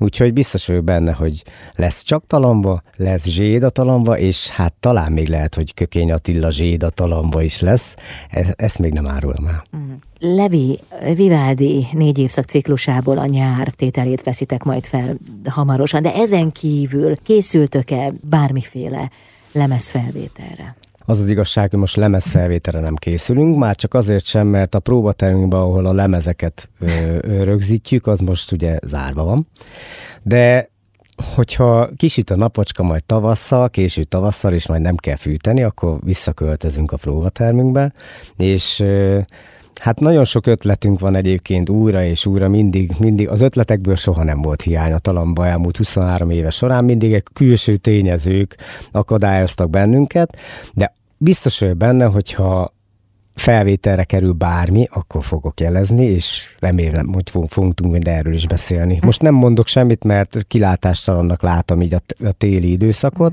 Úgyhogy 0.00 0.32
biztos 0.32 0.66
vagyok 0.66 0.84
benne, 0.84 1.12
hogy 1.12 1.42
lesz 1.76 2.02
csak 2.02 2.26
talamba, 2.26 2.82
lesz 2.96 3.26
zséda 3.26 3.70
talamba, 3.70 4.18
és 4.18 4.48
hát 4.48 4.74
talán 4.80 5.12
még 5.12 5.28
lehet, 5.28 5.54
hogy 5.54 5.74
Kökény 5.74 6.12
Attila 6.12 6.50
zséda 6.50 6.90
talamba 6.90 7.42
is 7.42 7.60
lesz. 7.60 7.96
E- 8.30 8.54
ezt 8.56 8.78
még 8.78 8.92
nem 8.92 9.08
árulom 9.08 9.46
el. 9.46 9.62
Mm. 9.76 9.92
Levi 10.24 10.78
Vivaldi 11.14 11.86
négy 11.92 12.18
évszak 12.18 12.44
ciklusából 12.44 13.18
a 13.18 13.26
nyár 13.26 13.68
tételét 13.68 14.22
veszitek 14.22 14.62
majd 14.62 14.86
fel 14.86 15.16
hamarosan, 15.48 16.02
de 16.02 16.14
ezen 16.14 16.50
kívül 16.50 17.16
készültök-e 17.16 18.12
bármiféle 18.30 19.10
lemezfelvételre? 19.52 20.76
Az 21.04 21.20
az 21.20 21.30
igazság, 21.30 21.70
hogy 21.70 21.78
most 21.78 21.96
lemezfelvételre 21.96 22.80
nem 22.80 22.94
készülünk, 22.94 23.58
már 23.58 23.76
csak 23.76 23.94
azért 23.94 24.24
sem, 24.24 24.46
mert 24.46 24.74
a 24.74 24.80
próbatermünkben, 24.80 25.60
ahol 25.60 25.86
a 25.86 25.92
lemezeket 25.92 26.68
ö, 26.78 26.86
ö, 27.20 27.44
rögzítjük, 27.44 28.06
az 28.06 28.20
most 28.20 28.52
ugye 28.52 28.78
zárva 28.84 29.24
van. 29.24 29.48
De 30.22 30.70
hogyha 31.34 31.90
kisüt 31.96 32.30
a 32.30 32.36
napocska 32.36 32.82
majd 32.82 33.04
tavasszal, 33.04 33.70
késő 33.70 34.02
tavasszal, 34.02 34.52
és 34.52 34.66
majd 34.68 34.80
nem 34.80 34.96
kell 34.96 35.16
fűteni, 35.16 35.62
akkor 35.62 35.98
visszaköltözünk 36.04 36.92
a 36.92 36.96
próbatermünkbe, 36.96 37.92
és 38.36 38.80
ö, 38.80 39.20
Hát 39.82 40.00
nagyon 40.00 40.24
sok 40.24 40.46
ötletünk 40.46 41.00
van 41.00 41.14
egyébként 41.14 41.68
újra 41.68 42.04
és 42.04 42.26
újra, 42.26 42.48
mindig, 42.48 42.92
mindig 42.98 43.28
az 43.28 43.40
ötletekből 43.40 43.96
soha 43.96 44.24
nem 44.24 44.42
volt 44.42 44.62
hiány 44.62 44.92
a 44.92 44.98
talamba 44.98 45.46
elmúlt 45.46 45.76
23 45.76 46.30
éves 46.30 46.54
során, 46.54 46.84
mindig 46.84 47.12
egy 47.12 47.24
külső 47.32 47.76
tényezők 47.76 48.56
akadályoztak 48.92 49.70
bennünket, 49.70 50.36
de 50.74 50.92
biztos 51.16 51.58
vagyok 51.58 51.76
benne, 51.76 52.04
hogyha 52.04 52.74
felvételre 53.34 54.04
kerül 54.04 54.32
bármi, 54.32 54.88
akkor 54.90 55.24
fogok 55.24 55.60
jelezni, 55.60 56.04
és 56.04 56.56
remélem, 56.58 57.12
hogy 57.12 57.30
fogunk 57.46 57.74
tudni 57.74 57.98
erről 58.10 58.34
is 58.34 58.46
beszélni. 58.46 58.98
Most 59.04 59.22
nem 59.22 59.34
mondok 59.34 59.66
semmit, 59.66 60.04
mert 60.04 60.44
kilátástalannak 60.48 61.42
látom 61.42 61.82
így 61.82 61.94
a, 61.94 62.32
téli 62.38 62.70
időszakot, 62.70 63.32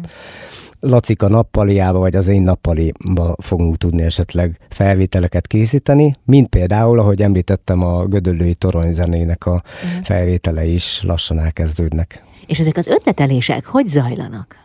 Lacika 0.79 1.27
nappaliába, 1.27 1.99
vagy 1.99 2.15
az 2.15 2.27
én 2.27 2.41
nappaliba 2.41 3.35
fogunk 3.41 3.77
tudni 3.77 4.01
esetleg 4.01 4.59
felvételeket 4.69 5.47
készíteni, 5.47 6.15
mint 6.25 6.47
például, 6.47 6.99
ahogy 6.99 7.21
említettem, 7.21 7.83
a 7.83 8.05
Gödöllői 8.05 8.53
Toronyzenének 8.53 9.45
a 9.45 9.51
uh-huh. 9.51 10.03
felvétele 10.03 10.65
is 10.65 11.01
lassan 11.03 11.39
elkezdődnek. 11.39 12.23
És 12.47 12.59
ezek 12.59 12.77
az 12.77 12.87
ötletelések 12.87 13.65
hogy 13.65 13.87
zajlanak? 13.87 14.55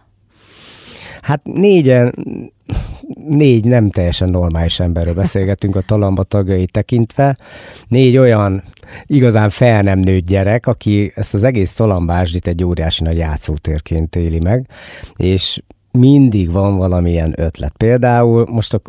Hát 1.22 1.40
négyen, 1.44 2.14
négy 3.29 3.64
nem 3.64 3.90
teljesen 3.90 4.29
normális 4.29 4.81
emberről 4.81 5.14
beszélgetünk 5.14 5.77
a 5.77 5.81
talamba 5.81 6.22
tagjai 6.22 6.66
tekintve. 6.66 7.37
Négy 7.88 8.16
olyan 8.16 8.62
igazán 9.07 9.48
fel 9.48 9.83
nem 9.83 9.98
nőtt 9.98 10.27
gyerek, 10.27 10.66
aki 10.66 11.12
ezt 11.14 11.35
az 11.35 11.44
egész 11.44 11.72
talambásdit 11.72 12.46
egy 12.46 12.64
óriási 12.64 13.03
nagy 13.03 13.16
játszótérként 13.16 14.16
éli 14.16 14.38
meg, 14.40 14.68
és 15.16 15.61
mindig 15.98 16.50
van 16.50 16.76
valamilyen 16.76 17.35
ötlet. 17.37 17.72
Például 17.76 18.46
most 18.50 18.74
a 18.74 18.80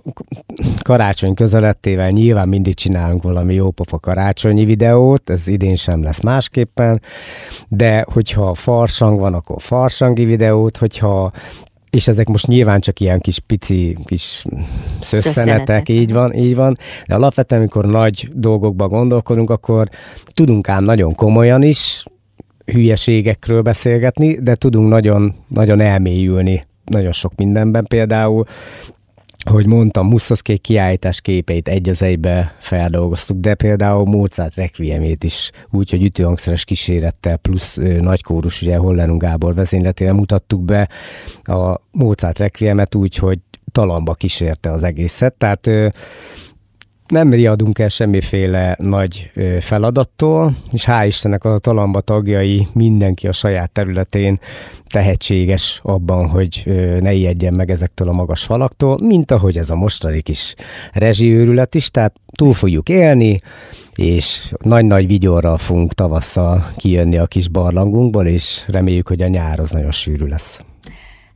karácsony 0.81 1.33
közelettével 1.33 2.09
nyilván 2.09 2.47
mindig 2.47 2.75
csinálunk 2.75 3.23
valami 3.23 3.53
jópofa 3.53 3.99
karácsonyi 3.99 4.65
videót, 4.65 5.29
ez 5.29 5.47
idén 5.47 5.75
sem 5.75 6.03
lesz 6.03 6.21
másképpen, 6.21 7.01
de 7.67 8.05
hogyha 8.11 8.53
farsang 8.53 9.19
van, 9.19 9.33
akkor 9.33 9.61
farsangi 9.61 10.25
videót, 10.25 10.77
hogyha 10.77 11.31
és 11.89 12.07
ezek 12.07 12.27
most 12.27 12.47
nyilván 12.47 12.79
csak 12.79 12.99
ilyen 12.99 13.19
kis 13.19 13.39
pici, 13.39 13.97
kis 14.05 14.45
szösszenetek, 14.99 15.89
így 15.89 16.13
van, 16.13 16.33
így 16.33 16.55
van, 16.55 16.75
de 17.07 17.15
alapvetően, 17.15 17.61
amikor 17.61 17.85
nagy 17.85 18.29
dolgokba 18.33 18.87
gondolkodunk, 18.87 19.49
akkor 19.49 19.89
tudunk 20.33 20.69
ám 20.69 20.83
nagyon 20.83 21.15
komolyan 21.15 21.63
is 21.63 22.03
hülyeségekről 22.65 23.61
beszélgetni, 23.61 24.39
de 24.41 24.55
tudunk 24.55 24.89
nagyon, 24.89 25.35
nagyon 25.47 25.79
elmélyülni 25.79 26.65
nagyon 26.85 27.11
sok 27.11 27.35
mindenben. 27.35 27.85
Például, 27.85 28.45
hogy 29.49 29.65
mondtam, 29.67 30.07
Muszoszkék 30.07 30.61
kiállítás 30.61 31.21
képeit 31.21 31.67
egy 31.67 31.89
az 31.89 32.01
egybe 32.01 32.55
feldolgoztuk, 32.59 33.39
de 33.39 33.55
például 33.55 34.05
Mozart 34.05 34.55
Requiemét 34.55 35.23
is 35.23 35.51
úgy, 35.71 35.89
hogy 35.89 36.03
ütőhangszeres 36.03 36.63
kísérettel 36.65 37.37
plusz 37.37 37.77
ö, 37.77 37.99
nagykórus, 37.99 38.61
ugye 38.61 38.77
Hollenung 38.77 39.21
Gábor 39.21 39.53
vezényletével 39.53 40.13
mutattuk 40.13 40.61
be 40.61 40.89
a 41.43 41.75
Mozart 41.91 42.39
Requiemet 42.39 42.95
úgy, 42.95 43.15
hogy 43.15 43.39
talamba 43.71 44.13
kísérte 44.13 44.71
az 44.71 44.83
egészet, 44.83 45.33
tehát 45.33 45.67
ö, 45.67 45.87
nem 47.07 47.33
riadunk 47.33 47.79
el 47.79 47.89
semmiféle 47.89 48.75
nagy 48.79 49.31
feladattól, 49.59 50.55
és 50.71 50.85
hál' 50.87 51.05
Istennek 51.07 51.43
a 51.43 51.57
talamba 51.57 52.01
tagjai 52.01 52.67
mindenki 52.73 53.27
a 53.27 53.31
saját 53.31 53.71
területén 53.71 54.39
tehetséges 54.87 55.79
abban, 55.83 56.29
hogy 56.29 56.63
ne 56.99 57.13
ijedjen 57.13 57.53
meg 57.53 57.71
ezektől 57.71 58.09
a 58.09 58.13
magas 58.13 58.43
falaktól, 58.43 58.97
mint 59.01 59.31
ahogy 59.31 59.57
ez 59.57 59.69
a 59.69 59.75
mostani 59.75 60.21
kis 60.21 60.55
rezsiőrület 60.93 61.75
is, 61.75 61.89
tehát 61.89 62.15
túl 62.35 62.53
fogjuk 62.53 62.89
élni, 62.89 63.39
és 63.95 64.53
nagy-nagy 64.59 65.07
vigyorral 65.07 65.57
fogunk 65.57 65.93
tavasszal 65.93 66.71
kijönni 66.77 67.17
a 67.17 67.25
kis 67.25 67.47
barlangunkból, 67.47 68.27
és 68.27 68.63
reméljük, 68.67 69.07
hogy 69.07 69.21
a 69.21 69.27
nyár 69.27 69.59
az 69.59 69.71
nagyon 69.71 69.91
sűrű 69.91 70.25
lesz. 70.25 70.59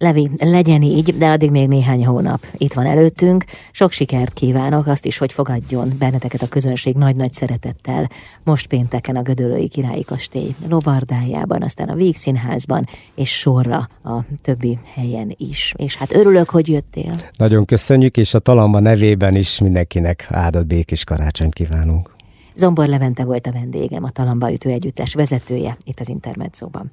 Levi, 0.01 0.29
legyen 0.37 0.81
így, 0.81 1.17
de 1.17 1.29
addig 1.29 1.51
még 1.51 1.67
néhány 1.67 2.05
hónap 2.05 2.45
itt 2.57 2.73
van 2.73 2.85
előttünk. 2.85 3.43
Sok 3.71 3.91
sikert 3.91 4.33
kívánok, 4.33 4.87
azt 4.87 5.05
is, 5.05 5.17
hogy 5.17 5.33
fogadjon 5.33 5.93
benneteket 5.99 6.41
a 6.41 6.47
közönség 6.47 6.95
nagy-nagy 6.95 7.33
szeretettel. 7.33 8.09
Most 8.43 8.67
pénteken 8.67 9.15
a 9.15 9.21
Gödöllői 9.21 9.67
Királyi 9.67 10.03
Kastély 10.03 10.55
lovardájában, 10.69 11.61
aztán 11.61 11.89
a 11.89 11.95
Végszínházban, 11.95 12.85
és 13.15 13.39
sorra 13.39 13.87
a 14.03 14.19
többi 14.41 14.77
helyen 14.93 15.33
is. 15.37 15.73
És 15.77 15.95
hát 15.95 16.13
örülök, 16.13 16.49
hogy 16.49 16.69
jöttél. 16.69 17.15
Nagyon 17.37 17.65
köszönjük, 17.65 18.17
és 18.17 18.33
a 18.33 18.39
Talamba 18.39 18.79
nevében 18.79 19.35
is 19.35 19.59
mindenkinek 19.59 20.27
áldott 20.29 20.65
békés 20.65 21.03
karácsonyt 21.03 21.53
kívánunk. 21.53 22.15
Zombor 22.55 22.87
Levente 22.87 23.25
volt 23.25 23.47
a 23.47 23.51
vendégem, 23.51 24.03
a 24.03 24.09
Talamba 24.09 24.51
Ütő 24.51 24.69
Együttes 24.69 25.13
vezetője 25.13 25.77
itt 25.83 25.99
az 25.99 26.09
Intermedzóban. 26.09 26.91